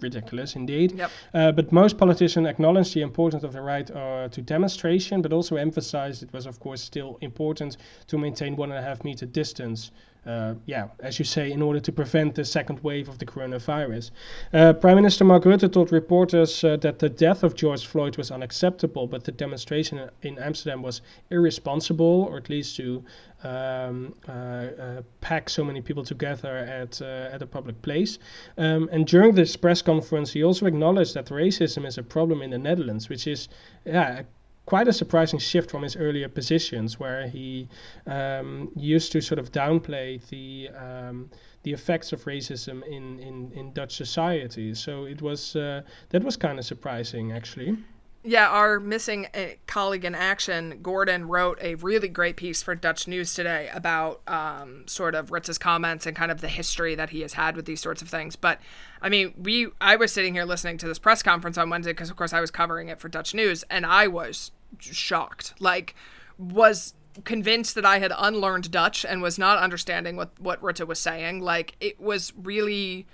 [0.01, 0.91] ridiculous indeed.
[0.91, 1.11] Yep.
[1.33, 5.55] Uh, but most politicians acknowledge the importance of the right uh, to demonstration, but also
[5.55, 9.91] emphasized it was, of course, still important to maintain one and a half meter distance
[10.25, 14.11] uh, yeah, as you say, in order to prevent the second wave of the coronavirus.
[14.53, 18.31] Uh, Prime Minister Mark Rutte told reporters uh, that the death of George Floyd was
[18.31, 23.03] unacceptable, but the demonstration in Amsterdam was irresponsible, or at least to
[23.43, 28.17] um, uh, uh, pack so many people together at uh, at a public place.
[28.57, 32.49] Um, and during this press conference, he also acknowledged that racism is a problem in
[32.49, 33.47] the Netherlands, which is
[33.85, 34.23] yeah
[34.65, 37.67] quite a surprising shift from his earlier positions, where he
[38.07, 41.29] um, used to sort of downplay the um,
[41.63, 44.73] the effects of racism in, in, in Dutch society.
[44.75, 47.77] So it was uh, that was kind of surprising, actually.
[48.27, 53.07] Yeah, our missing uh, colleague in action, Gordon, wrote a really great piece for Dutch
[53.07, 57.21] News today about um, sort of Rutte's comments and kind of the history that he
[57.21, 58.35] has had with these sorts of things.
[58.35, 58.59] But
[58.99, 62.09] I mean, we I was sitting here listening to this press conference on Wednesday because,
[62.09, 65.53] of course, I was covering it for Dutch News, and I was shocked.
[65.59, 65.93] Like,
[66.39, 70.97] was convinced that I had unlearned Dutch and was not understanding what what Rutte was
[70.97, 71.41] saying.
[71.41, 73.05] Like, it was really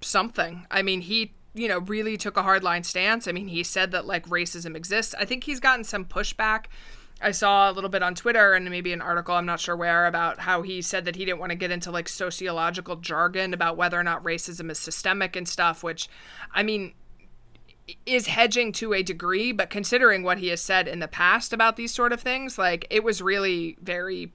[0.00, 0.66] something.
[0.70, 3.28] I mean, he you know, really took a hardline stance.
[3.28, 5.14] I mean, he said that like racism exists.
[5.18, 6.66] I think he's gotten some pushback.
[7.20, 10.06] I saw a little bit on Twitter and maybe an article, I'm not sure where,
[10.06, 13.76] about how he said that he didn't want to get into like sociological jargon about
[13.76, 16.08] whether or not racism is systemic and stuff, which,
[16.52, 16.92] I mean,
[18.04, 21.76] is hedging to a degree, but considering what he has said in the past about
[21.76, 24.32] these sort of things, like it was really very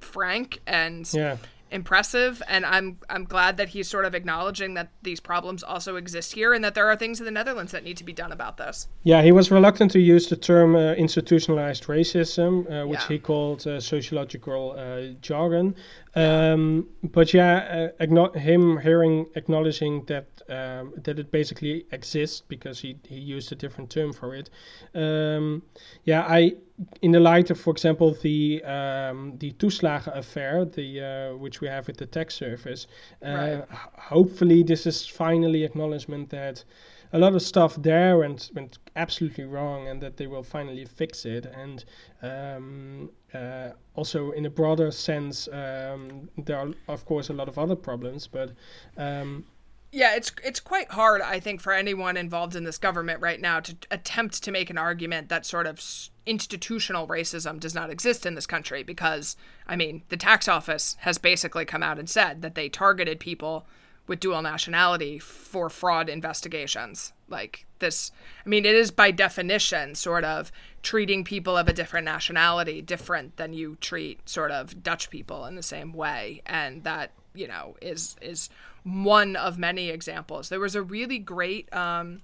[0.00, 1.38] frank and yeah
[1.74, 6.32] impressive and I'm I'm glad that he's sort of acknowledging that these problems also exist
[6.32, 8.56] here and that there are things in the Netherlands that need to be done about
[8.58, 8.86] this.
[9.02, 13.08] Yeah, he was reluctant to use the term uh, institutionalized racism, uh, which yeah.
[13.08, 15.74] he called uh, sociological uh, jargon.
[16.16, 22.96] Um, but yeah, uh, him hearing acknowledging that um, that it basically exists because he,
[23.08, 24.50] he used a different term for it.
[24.94, 25.62] Um,
[26.04, 26.54] yeah, I
[27.02, 31.68] in the light of, for example, the um, the toeslagen affair, the uh, which we
[31.68, 32.86] have with the tax service.
[33.24, 33.64] Uh, right.
[33.98, 36.64] Hopefully, this is finally acknowledgement that
[37.12, 41.24] a lot of stuff there went went absolutely wrong, and that they will finally fix
[41.24, 41.46] it.
[41.46, 41.84] And
[42.22, 47.58] um, uh, also, in a broader sense, um, there are of course a lot of
[47.58, 48.52] other problems, but
[48.96, 49.44] um,
[49.92, 53.60] Yeah, it's it's quite hard, I think, for anyone involved in this government right now
[53.60, 55.80] to attempt to make an argument that sort of
[56.26, 59.36] institutional racism does not exist in this country because,
[59.68, 63.66] I mean, the tax office has basically come out and said that they targeted people
[64.06, 67.12] with dual nationality for fraud investigations.
[67.28, 68.12] Like this,
[68.44, 73.36] I mean, it is by definition sort of treating people of a different nationality different
[73.36, 76.42] than you treat sort of Dutch people in the same way.
[76.44, 78.50] And that, you know, is, is
[78.82, 80.50] one of many examples.
[80.50, 82.20] There was a really great, um,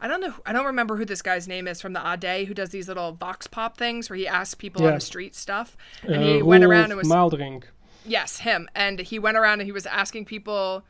[0.00, 0.34] I don't know.
[0.44, 3.12] I don't remember who this guy's name is from the AD who does these little
[3.12, 4.88] vox pop things where he asks people yeah.
[4.88, 7.62] on the street stuff, and uh, he went around and was Maldering.
[8.04, 10.82] Yes, him, and he went around and he was asking people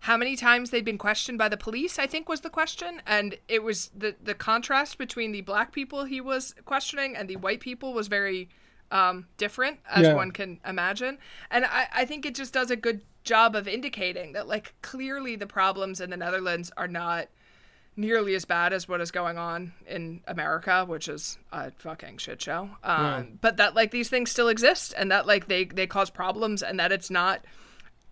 [0.00, 1.98] how many times they'd been questioned by the police.
[1.98, 6.04] I think was the question, and it was the the contrast between the black people
[6.04, 8.48] he was questioning and the white people was very
[8.90, 10.14] um, different, as yeah.
[10.14, 11.18] one can imagine.
[11.50, 15.36] And I, I think it just does a good job of indicating that like clearly
[15.36, 17.28] the problems in the Netherlands are not
[17.96, 22.40] nearly as bad as what is going on in America, which is a fucking shit
[22.40, 22.70] show.
[22.84, 23.22] Um, yeah.
[23.40, 26.78] But that like these things still exist, and that like they they cause problems, and
[26.78, 27.44] that it's not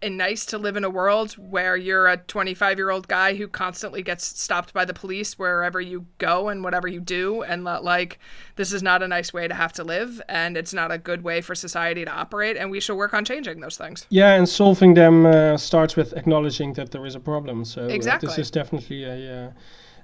[0.03, 3.49] and nice to live in a world where you're a 25 year old guy who
[3.49, 8.19] constantly gets stopped by the police wherever you go and whatever you do and like
[8.57, 11.23] this is not a nice way to have to live and it's not a good
[11.23, 14.49] way for society to operate and we should work on changing those things yeah and
[14.49, 18.29] solving them uh, starts with acknowledging that there is a problem so exactly.
[18.29, 19.51] Uh, this is definitely a uh,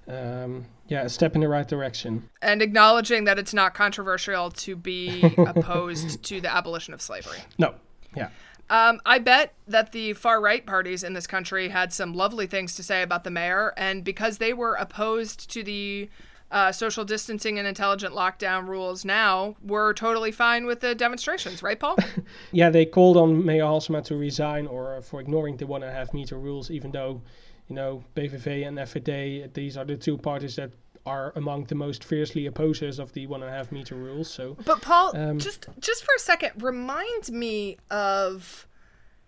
[0.08, 2.28] um, yeah, a step in the right direction.
[2.42, 7.38] And acknowledging that it's not controversial to be opposed to the abolition of slavery.
[7.56, 7.74] No.
[8.16, 8.28] Yeah.
[8.72, 12.74] Um, I bet that the far right parties in this country had some lovely things
[12.76, 16.08] to say about the mayor, and because they were opposed to the
[16.50, 21.78] uh, social distancing and intelligent lockdown rules now, we're totally fine with the demonstrations, right,
[21.78, 21.98] Paul?
[22.52, 25.94] yeah, they called on Mayor Halsema to resign or for ignoring the one and a
[25.94, 27.20] half meter rules, even though
[27.68, 30.70] you know, PVV and FVD, these are the two parties that
[31.04, 34.30] are among the most fiercely opposers of the one and a half meter rules.
[34.30, 38.66] So, but Paul, um, just just for a second, remind me of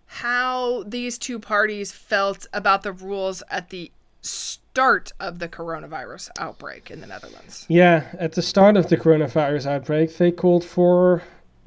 [0.05, 6.91] how these two parties felt about the rules at the start of the coronavirus outbreak
[6.91, 7.65] in the Netherlands.
[7.67, 11.23] Yeah, at the start of the coronavirus outbreak, they called for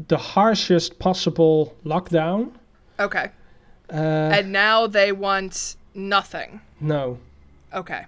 [0.07, 2.53] the harshest possible lockdown.
[3.01, 3.31] Okay.
[3.90, 6.61] Uh, and now they want Nothing.
[6.81, 7.18] No.
[7.75, 8.07] Okay.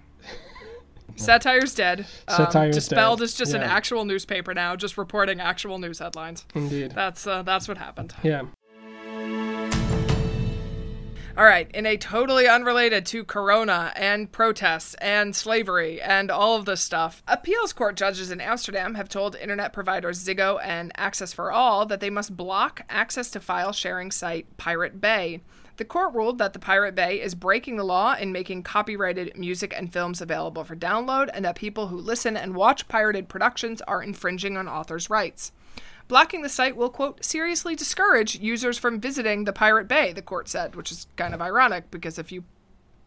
[1.17, 2.07] Satire's dead.
[2.29, 3.25] Um, Satire's Dispelled dead.
[3.25, 3.59] is just yeah.
[3.59, 6.45] an actual newspaper now, just reporting actual news headlines.
[6.55, 6.93] Indeed.
[6.93, 8.15] That's uh, that's what happened.
[8.23, 8.43] Yeah.
[11.37, 16.65] All right, in a totally unrelated to corona and protests and slavery and all of
[16.67, 22.01] this stuff, appeals court judges in Amsterdam have told internet providers Ziggo and XS4ALL that
[22.01, 25.41] they must block access to file sharing site Pirate Bay.
[25.81, 29.73] The court ruled that the Pirate Bay is breaking the law in making copyrighted music
[29.75, 34.03] and films available for download, and that people who listen and watch pirated productions are
[34.03, 35.53] infringing on authors' rights.
[36.07, 40.51] Blocking the site will, quote, seriously discourage users from visiting the Pirate Bay, the court
[40.51, 42.45] said, which is kind of ironic because if you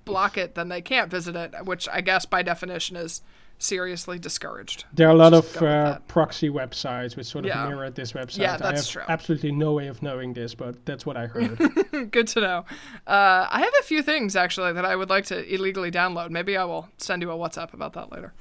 [0.03, 3.21] block it, then they can't visit it, which I guess by definition is
[3.58, 4.86] seriously discouraged.
[4.94, 7.68] There are a lot Just of uh, proxy websites which sort of yeah.
[7.68, 8.39] mirror this website.
[8.39, 9.04] Yeah, that's I have true.
[9.08, 11.58] absolutely no way of knowing this, but that's what I heard.
[12.12, 12.66] Good to know.
[13.08, 16.30] Uh, I have a few things actually that I would like to illegally download.
[16.30, 18.34] Maybe I will send you a WhatsApp about that later.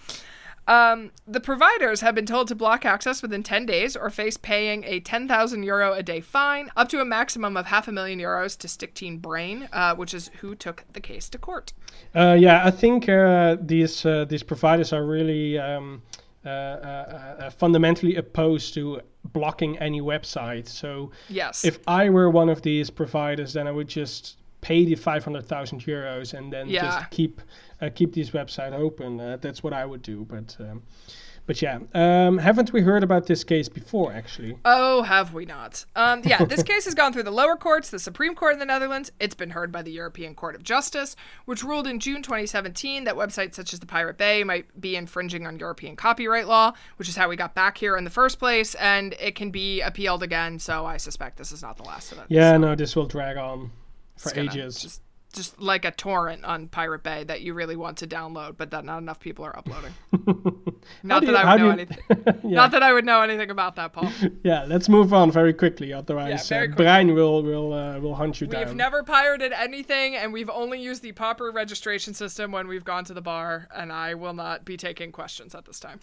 [0.68, 4.85] Um, the providers have been told to block access within 10 days or face paying
[4.85, 8.57] a 10,000 euro a day fine, up to a maximum of half a million euros
[8.59, 11.72] to Stichting Brein, uh, which is who took the case to court.
[12.14, 16.03] Uh, yeah, I think uh, these uh, these providers are really um,
[16.44, 19.01] uh, uh, fundamentally opposed to
[19.33, 20.68] blocking any website.
[20.68, 24.94] So yes, if I were one of these providers, then I would just pay the
[24.94, 26.83] 500,000 euros and then yeah.
[26.83, 27.42] just keep
[27.83, 29.20] uh, keep this website open.
[29.20, 30.25] Uh, that's what I would do.
[30.25, 30.83] But um,
[31.44, 34.12] but yeah, um, haven't we heard about this case before?
[34.12, 34.57] Actually.
[34.64, 35.85] Oh, have we not?
[35.96, 38.64] Um, yeah, this case has gone through the lower courts, the Supreme Court in the
[38.64, 39.11] Netherlands.
[39.18, 43.16] It's been heard by the European Court of Justice, which ruled in June 2017 that
[43.16, 47.16] websites such as the Pirate Bay might be infringing on European copyright law, which is
[47.16, 50.61] how we got back here in the first place, and it can be appealed again.
[50.61, 52.27] So I suspect this is not the last of it.
[52.29, 52.59] Yeah, so.
[52.59, 53.72] no, this will drag on
[54.22, 54.80] for ages.
[54.80, 58.70] Just just like a torrent on Pirate Bay that you really want to download, but
[58.70, 59.92] that not enough people are uploading.
[61.02, 61.98] not that I would know you, anything.
[62.44, 62.56] yeah.
[62.56, 64.11] Not that I would know anything about that, Paul.
[64.44, 65.92] Yeah, let's move on very quickly.
[65.92, 68.66] Otherwise, yeah, very uh, Brein will will uh, will hunt you we've down.
[68.66, 73.04] We've never pirated anything, and we've only used the pauper registration system when we've gone
[73.04, 73.68] to the bar.
[73.74, 76.00] And I will not be taking questions at this time.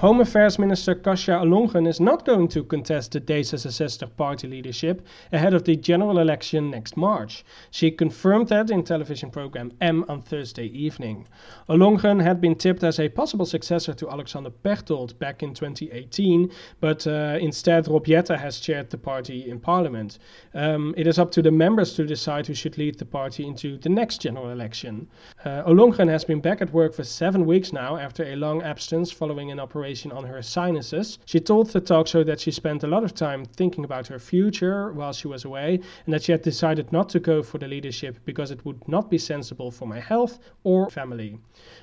[0.00, 5.52] Home Affairs Minister Kajsa Ollongren is not going to contest the D66 party leadership ahead
[5.52, 7.44] of the general election next March.
[7.70, 11.28] She confirmed that in television program M on Thursday evening.
[11.68, 17.06] Ollongren had been tipped as a possible successor to Alexander Pechtold back in 2018, but
[17.06, 20.18] uh, instead Rob Jetten has chaired the party in parliament.
[20.54, 23.76] Um, it is up to the members to decide who should lead the party into
[23.76, 25.08] the next general election.
[25.44, 25.62] Uh,
[26.08, 29.60] has been back at work for seven weeks now after a long absence following an
[29.60, 31.18] operation on her sinuses.
[31.24, 34.18] She told the talk show that she spent a lot of time thinking about her
[34.18, 37.66] future while she was away and that she had decided not to go for the
[37.66, 41.38] leadership because it would not be sensible for my health or family.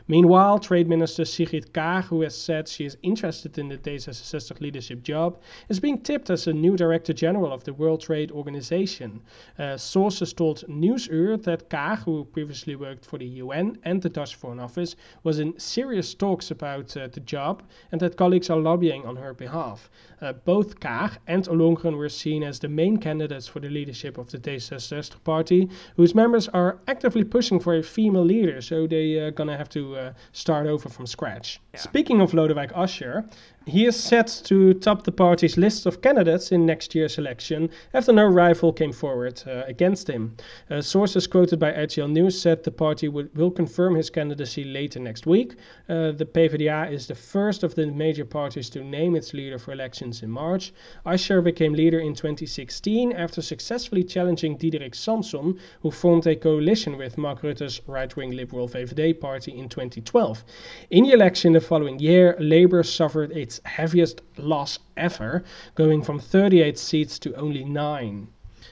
[0.08, 5.03] Meanwhile, Trade Minister Sigrid Kaag, who has said she is interested in the D66 leadership
[5.03, 9.22] job, is being tipped as a new Director General of the World Trade Organization.
[9.60, 14.36] Uh, sources told Nieuwsuur that Kaag, who previously worked for the UN and the Dutch
[14.36, 19.06] Foreign Office, was in serious talks about uh, the job and that colleagues are lobbying
[19.06, 19.89] on her behalf.
[20.22, 24.32] Uh, both Kaag and Ollongren were seen as the main candidates for the leadership of
[24.32, 29.28] the D66 party, whose members are actively pushing for a female leader, so they are
[29.28, 31.60] uh, gonna have to uh, start over from scratch.
[31.74, 31.80] Yeah.
[31.82, 33.30] Speaking of Lodewijk Asscher,
[33.68, 38.14] he is set to top the party's list of candidates in next year's election after
[38.14, 40.38] no rival came forward uh, against him.
[40.72, 45.02] Uh, sources quoted by RTL News said the party would, will confirm his candidacy later
[45.02, 45.56] next week.
[45.89, 49.72] Uh, the PvdA is the first of the major parties to name its leader for
[49.72, 50.74] elections in March.
[51.06, 57.18] Asscher became leader in 2016 after successfully challenging Diederik Samsom, who formed a coalition with
[57.18, 60.44] Mark Rutte's right-wing Liberal VVD party in 2012.
[60.90, 65.44] In the election the following year, Labour suffered its heaviest loss ever,
[65.76, 68.28] going from 38 seats to only nine.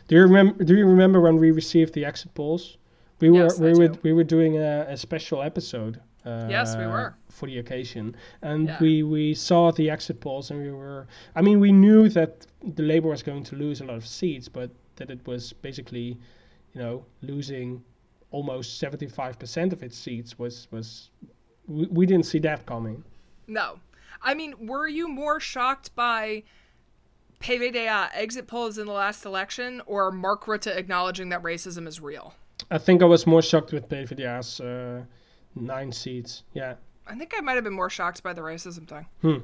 [0.07, 0.63] Do you remember?
[0.63, 2.77] Do you remember when we received the exit polls?
[3.19, 5.99] We were yes, we were we were doing a, a special episode.
[6.25, 8.77] Uh, yes, we were for the occasion, and yeah.
[8.79, 11.07] we we saw the exit polls, and we were.
[11.35, 14.47] I mean, we knew that the Labour was going to lose a lot of seats,
[14.47, 16.17] but that it was basically,
[16.73, 17.83] you know, losing
[18.31, 21.09] almost seventy five percent of its seats was was.
[21.67, 23.03] We, we didn't see that coming.
[23.47, 23.79] No,
[24.21, 26.43] I mean, were you more shocked by
[27.39, 32.33] PvdA exit polls in the last election or Mark Rutte acknowledging that racism is real?
[32.71, 35.03] I think I was more shocked with PvdA's uh,
[35.55, 36.43] nine seats.
[36.53, 36.75] Yeah.
[37.07, 39.05] I think I might have been more shocked by the racism thing.
[39.21, 39.37] Hmm.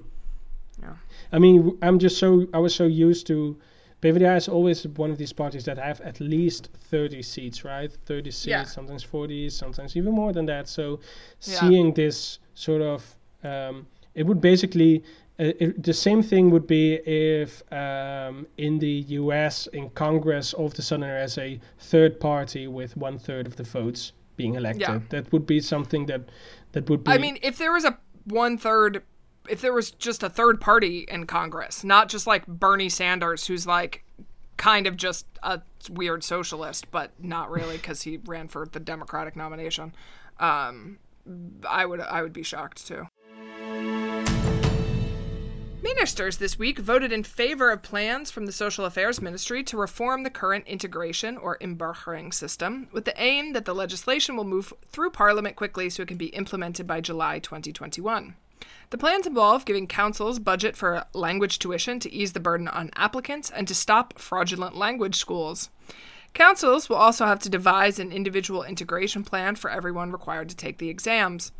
[0.81, 0.93] Yeah.
[1.31, 3.57] I mean, I'm just so I was so used to
[4.01, 7.91] PvdA is always one of these parties that have at least 30 seats, right?
[8.05, 8.63] 30 seats, yeah.
[8.63, 10.67] sometimes 40, sometimes even more than that.
[10.67, 10.99] So
[11.41, 11.59] yeah.
[11.59, 13.85] seeing this sort of um,
[14.15, 15.03] it would basically
[15.39, 19.67] uh, it, the same thing would be if um, in the U.S.
[19.67, 23.55] in Congress all of a sudden there is a third party with one third of
[23.55, 24.81] the votes being elected.
[24.81, 24.99] Yeah.
[25.09, 26.21] That would be something that
[26.73, 27.11] that would be.
[27.11, 29.03] I mean, if there was a one third,
[29.49, 33.65] if there was just a third party in Congress, not just like Bernie Sanders, who's
[33.65, 34.03] like
[34.57, 39.35] kind of just a weird socialist, but not really because he ran for the Democratic
[39.35, 39.95] nomination.
[40.39, 40.99] Um,
[41.67, 43.07] I would I would be shocked too.
[45.83, 50.21] Ministers this week voted in favor of plans from the Social Affairs Ministry to reform
[50.21, 55.09] the current integration or inburgering system, with the aim that the legislation will move through
[55.09, 58.35] Parliament quickly so it can be implemented by July 2021.
[58.91, 63.49] The plans involve giving councils budget for language tuition to ease the burden on applicants
[63.49, 65.71] and to stop fraudulent language schools.
[66.35, 70.77] Councils will also have to devise an individual integration plan for everyone required to take
[70.77, 71.51] the exams.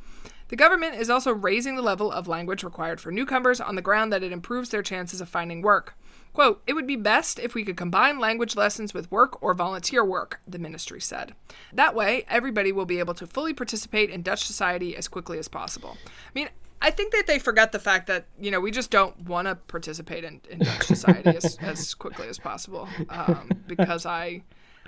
[0.52, 4.12] The government is also raising the level of language required for newcomers on the ground
[4.12, 5.96] that it improves their chances of finding work.
[6.34, 10.04] Quote, it would be best if we could combine language lessons with work or volunteer
[10.04, 11.36] work, the ministry said.
[11.72, 15.48] That way, everybody will be able to fully participate in Dutch society as quickly as
[15.48, 15.96] possible.
[16.06, 16.50] I mean,
[16.82, 19.56] I think that they forget the fact that, you know, we just don't want to
[19.56, 24.44] participate in, in Dutch society as, as quickly as possible um, because I.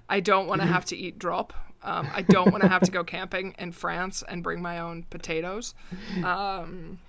[0.10, 2.92] I don't want to have to eat drop um, I don't want to have to
[2.92, 5.76] go camping in France and bring my own potatoes.
[6.24, 7.00] Um,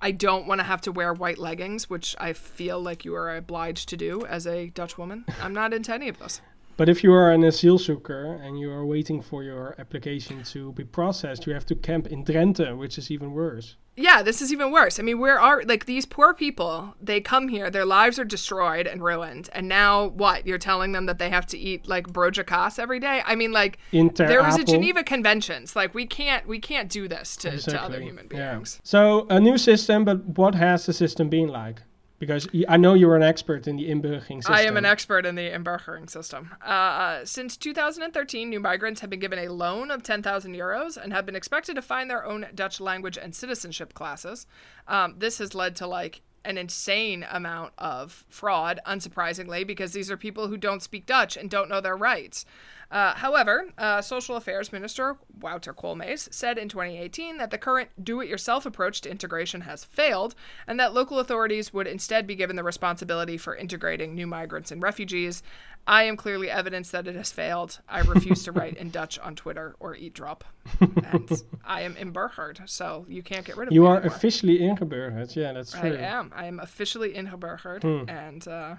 [0.00, 3.36] I don't want to have to wear white leggings, which I feel like you are
[3.36, 5.24] obliged to do as a Dutch woman.
[5.40, 6.40] I'm not into any of this.
[6.78, 10.72] But if you are an asylum seeker and you are waiting for your application to
[10.72, 13.74] be processed, you have to camp in Drenthe, which is even worse.
[13.96, 15.00] Yeah, this is even worse.
[15.00, 16.94] I mean, where are like these poor people?
[17.00, 20.46] They come here, their lives are destroyed and ruined, and now what?
[20.46, 23.22] You're telling them that they have to eat like broodje kaas every day?
[23.26, 25.18] I mean, like Inter there was a Geneva Convention.
[25.18, 25.74] Conventions.
[25.74, 27.72] Like we can't we can't do this to, exactly.
[27.72, 28.76] to other human beings.
[28.76, 28.80] Yeah.
[28.84, 31.82] So a new system, but what has the system been like?
[32.18, 34.54] Because I know you're an expert in the inburgering system.
[34.54, 36.52] I am an expert in the embarking system.
[36.62, 41.24] Uh, since 2013, new migrants have been given a loan of 10,000 euros and have
[41.26, 44.46] been expected to find their own Dutch language and citizenship classes.
[44.88, 50.16] Um, this has led to like an insane amount of fraud, unsurprisingly, because these are
[50.16, 52.46] people who don't speak Dutch and don't know their rights.
[52.90, 58.22] Uh, however, uh, Social Affairs Minister Wouter Koolmees said in 2018 that the current do
[58.22, 60.34] it yourself approach to integration has failed
[60.66, 64.82] and that local authorities would instead be given the responsibility for integrating new migrants and
[64.82, 65.42] refugees.
[65.88, 67.80] I am clearly evidence that it has failed.
[67.88, 70.44] I refuse to write in Dutch on Twitter or eat drop.
[70.80, 73.96] And I am in inburgered, so you can't get rid of You me You are
[73.96, 74.14] anymore.
[74.14, 75.34] officially ingeburgerd.
[75.34, 75.94] Yeah, that's true.
[75.94, 76.30] I am.
[76.36, 78.74] I am officially ingeburgered, and uh,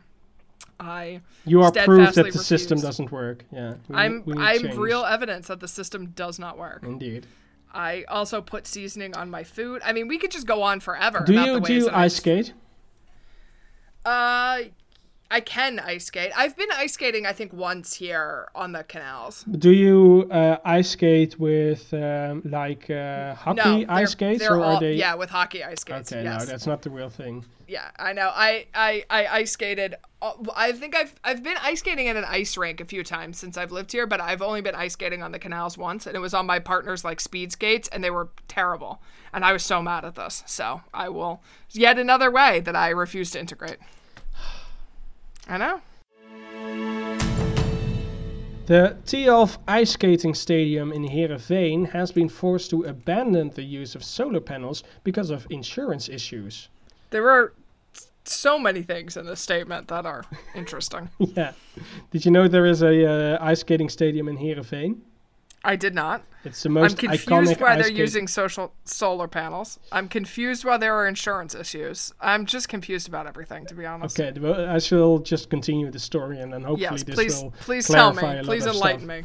[0.80, 3.44] I You are proof that Steadfastly the system doesn't work.
[3.52, 3.74] Yeah.
[3.88, 4.76] we I'm we I'm change.
[4.76, 6.84] real evidence that the system does not work.
[6.84, 7.26] Indeed.
[7.74, 9.82] I also put seasoning on my food.
[9.84, 11.24] I mean, we could just go on forever.
[11.26, 12.54] Do about you the do you ice skate?
[14.06, 14.60] Uh,
[15.32, 16.32] I can ice skate.
[16.36, 19.44] I've been ice skating, I think, once here on the canals.
[19.44, 24.78] Do you uh, ice skate with um, like uh, hockey No, ice skates, or all
[24.78, 24.94] are they?
[24.94, 26.12] yeah with hockey ice skates.
[26.12, 26.40] Okay, yes.
[26.40, 27.46] no, that's not the real thing.
[27.68, 28.32] Yeah, I know.
[28.34, 29.94] I I I ice skated.
[30.24, 33.38] uh, I think I've I've been ice skating at an ice rink a few times
[33.38, 36.16] since I've lived here, but I've only been ice skating on the canals once, and
[36.16, 39.00] it was on my partner's like speed skates, and they were terrible,
[39.32, 40.42] and I was so mad at this.
[40.48, 43.78] So I will yet another way that I refuse to integrate.
[45.50, 45.82] I know.
[48.68, 54.04] The Thialf Ice Skating Stadium in Heerenveen has been forced to abandon the use of
[54.04, 56.70] solar panels because of insurance issues.
[57.10, 57.54] There are
[58.26, 60.24] so many things in this statement that are
[60.54, 61.10] interesting.
[61.18, 61.54] yeah.
[62.12, 65.00] Did you know there is a uh, ice skating stadium in Heerenveen?
[65.64, 66.24] I did not.
[66.46, 66.94] It's the most.
[66.94, 69.78] I'm confused why they're using social solar panels.
[69.92, 72.14] I'm confused why there are insurance issues.
[72.22, 74.18] I'm just confused about everything, to be honest.
[74.18, 77.52] Okay, well, I shall just continue the story and then hopefully Yes, this please, will
[77.60, 78.42] please tell me.
[78.44, 79.24] Please enlighten me.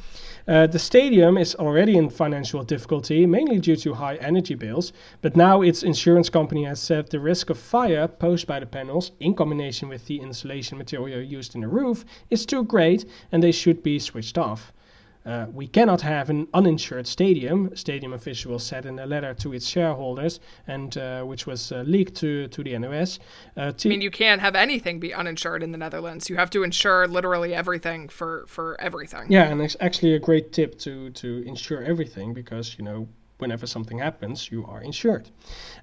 [0.48, 5.36] Uh, the stadium is already in financial difficulty, mainly due to high energy bills, but
[5.36, 9.34] now its insurance company has said the risk of fire posed by the panels, in
[9.34, 13.82] combination with the insulation material used in the roof, is too great and they should
[13.84, 14.72] be switched off.
[15.26, 19.66] Uh, we cannot have an uninsured stadium, stadium officials said in a letter to its
[19.66, 23.18] shareholders, and uh, which was uh, leaked to, to the NOS.
[23.56, 26.28] Uh, I mean, you can't have anything be uninsured in the Netherlands.
[26.28, 29.26] You have to insure literally everything for, for everything.
[29.30, 33.08] Yeah, and it's actually a great tip to to insure everything because you know
[33.38, 35.30] whenever something happens, you are insured.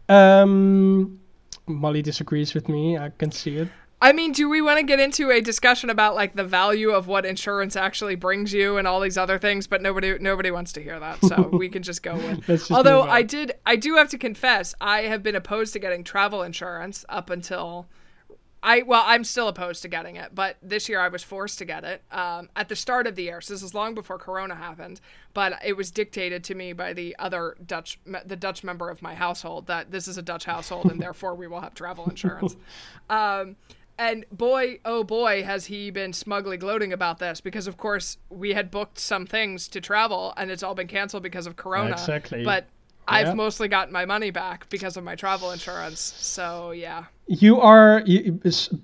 [0.10, 1.20] Um,
[1.68, 2.98] Molly disagrees with me.
[2.98, 3.68] I can see it.
[4.04, 7.08] I mean, do we want to get into a discussion about like the value of
[7.08, 9.68] what insurance actually brings you and all these other things?
[9.68, 12.44] But nobody nobody wants to hear that, so we can just go with.
[12.48, 13.04] Just Although.
[13.04, 17.06] I did, I do have to confess, I have been opposed to getting travel insurance
[17.10, 17.88] up until.
[18.64, 21.66] I well, I'm still opposed to getting it, but this year I was forced to
[21.66, 23.42] get it um, at the start of the year.
[23.42, 25.02] So this is long before Corona happened,
[25.34, 29.16] but it was dictated to me by the other Dutch, the Dutch member of my
[29.16, 32.56] household that this is a Dutch household and therefore we will have travel insurance.
[33.10, 33.56] um,
[34.02, 38.54] and boy, oh boy, has he been smugly gloating about this because, of course, we
[38.56, 41.92] had booked some things to travel and it's all been canceled because of Corona.
[41.92, 42.44] Exactly.
[42.44, 43.14] But Yeah.
[43.16, 46.00] I've mostly gotten my money back because of my travel insurance.
[46.00, 48.42] So yeah, You are you,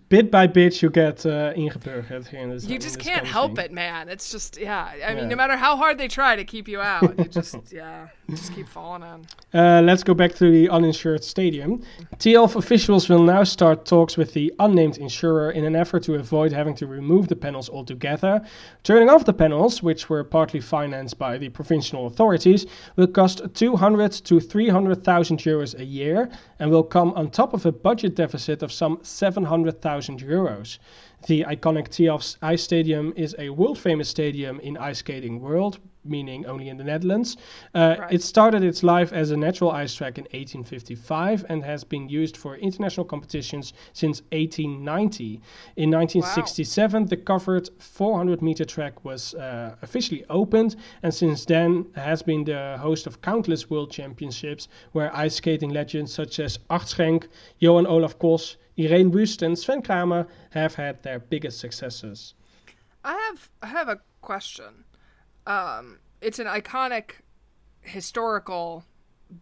[0.07, 2.63] bit by bit you get uh, ingeburgerd here in this.
[2.63, 4.07] you just can't help it, man.
[4.07, 4.93] It's just yeah.
[5.05, 8.07] I mean, no matter how hard they try to keep you out, you just yeah,
[8.29, 9.59] just keep falling in.
[9.59, 11.83] Uh, let's go back to the uninsured stadium.
[12.19, 16.53] Thialf officials will now start talks with the unnamed insurer in an effort to avoid
[16.53, 18.41] having to remove the panels altogether.
[18.83, 24.13] Turning off the panels, which were partly financed by the provincial authorities, will cost 200
[24.13, 26.29] to 300,000 euros a year
[26.59, 30.79] and will come on top of a budget deficit of some 700,000 euros.
[31.25, 35.79] The iconic Thialf's Ice Stadium is a world famous stadium in ice skating world,
[36.09, 37.37] meaning only in the Netherlands.
[37.73, 38.13] Uh, Right.
[38.13, 42.37] It started its life as a natural ice track in 1855 and has been used
[42.37, 45.41] for international competitions since 1890.
[45.77, 52.21] In 1967, the covered 400 meter track was uh, officially opened, and since then has
[52.21, 57.27] been the host of countless world championships where ice skating legends such as Ard Schenk,
[57.59, 62.33] Johann Olav Koss, Ireen Wüst, and Sven Kramer have had their biggest successes.
[63.03, 64.83] I have I have a question.
[65.47, 67.11] Um, it's an iconic
[67.81, 68.83] historical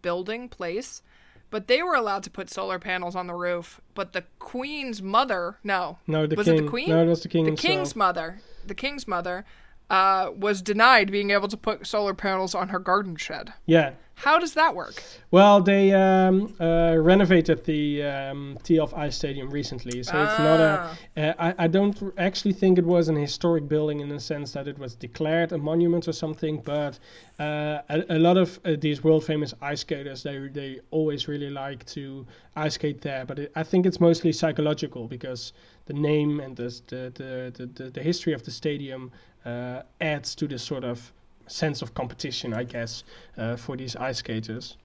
[0.02, 1.02] building place,
[1.50, 3.80] but they were allowed to put solar panels on the roof.
[3.94, 6.58] But the queen's mother, no, No, the was king.
[6.58, 6.88] it the queen?
[6.90, 7.70] No, it was the king the himself.
[7.72, 8.40] king's mother.
[8.66, 9.44] The king's mother
[9.90, 13.52] uh, was denied being able to put solar panels on her garden shed.
[13.66, 15.02] Yeah, How does that work?
[15.30, 20.78] Well, they um, uh, renovated the um, T Ice Stadium recently, so it's not a.
[20.80, 20.98] Ah.
[21.16, 24.52] Uh, I, I don't r- actually think it was an historic building in the sense
[24.52, 26.98] that it was declared a monument or something, but
[27.38, 31.50] uh, a, a lot of uh, these world famous ice skaters they they always really
[31.50, 32.26] like to
[32.56, 33.24] ice skate there.
[33.26, 35.52] But it, I think it's mostly psychological because
[35.84, 39.12] the name and the the, the, the, the history of the stadium
[39.46, 41.12] uh, adds to this sort of
[41.46, 43.04] sense of competition, I guess,
[43.38, 44.76] uh, for these ice skaters.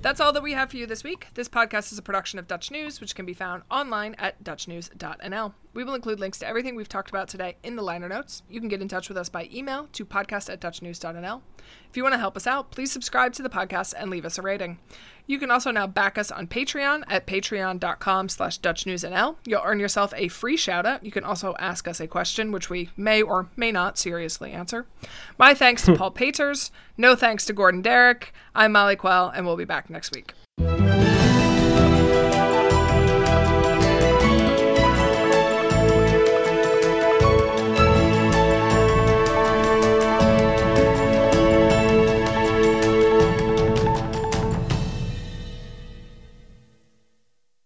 [0.00, 1.26] That's all that we have for you this week.
[1.34, 5.52] This podcast is a production of Dutch News, which can be found online at dutchnews.nl.
[5.74, 8.42] We will include links to everything we've talked about today in the liner notes.
[8.48, 11.42] You can get in touch with us by email to podcast at dutchnews.nl.
[11.90, 14.38] If you want to help us out, please subscribe to the podcast and leave us
[14.38, 14.78] a rating.
[15.28, 19.36] You can also now back us on Patreon at patreon.com slash dutchnewsnl.
[19.44, 21.04] You'll earn yourself a free shout out.
[21.04, 24.86] You can also ask us a question, which we may or may not seriously answer.
[25.38, 26.70] My thanks to Paul Paters.
[26.96, 28.24] No thanks to Gordon Darroch.
[28.54, 30.32] I'm Molly Quell, and we'll be back next week.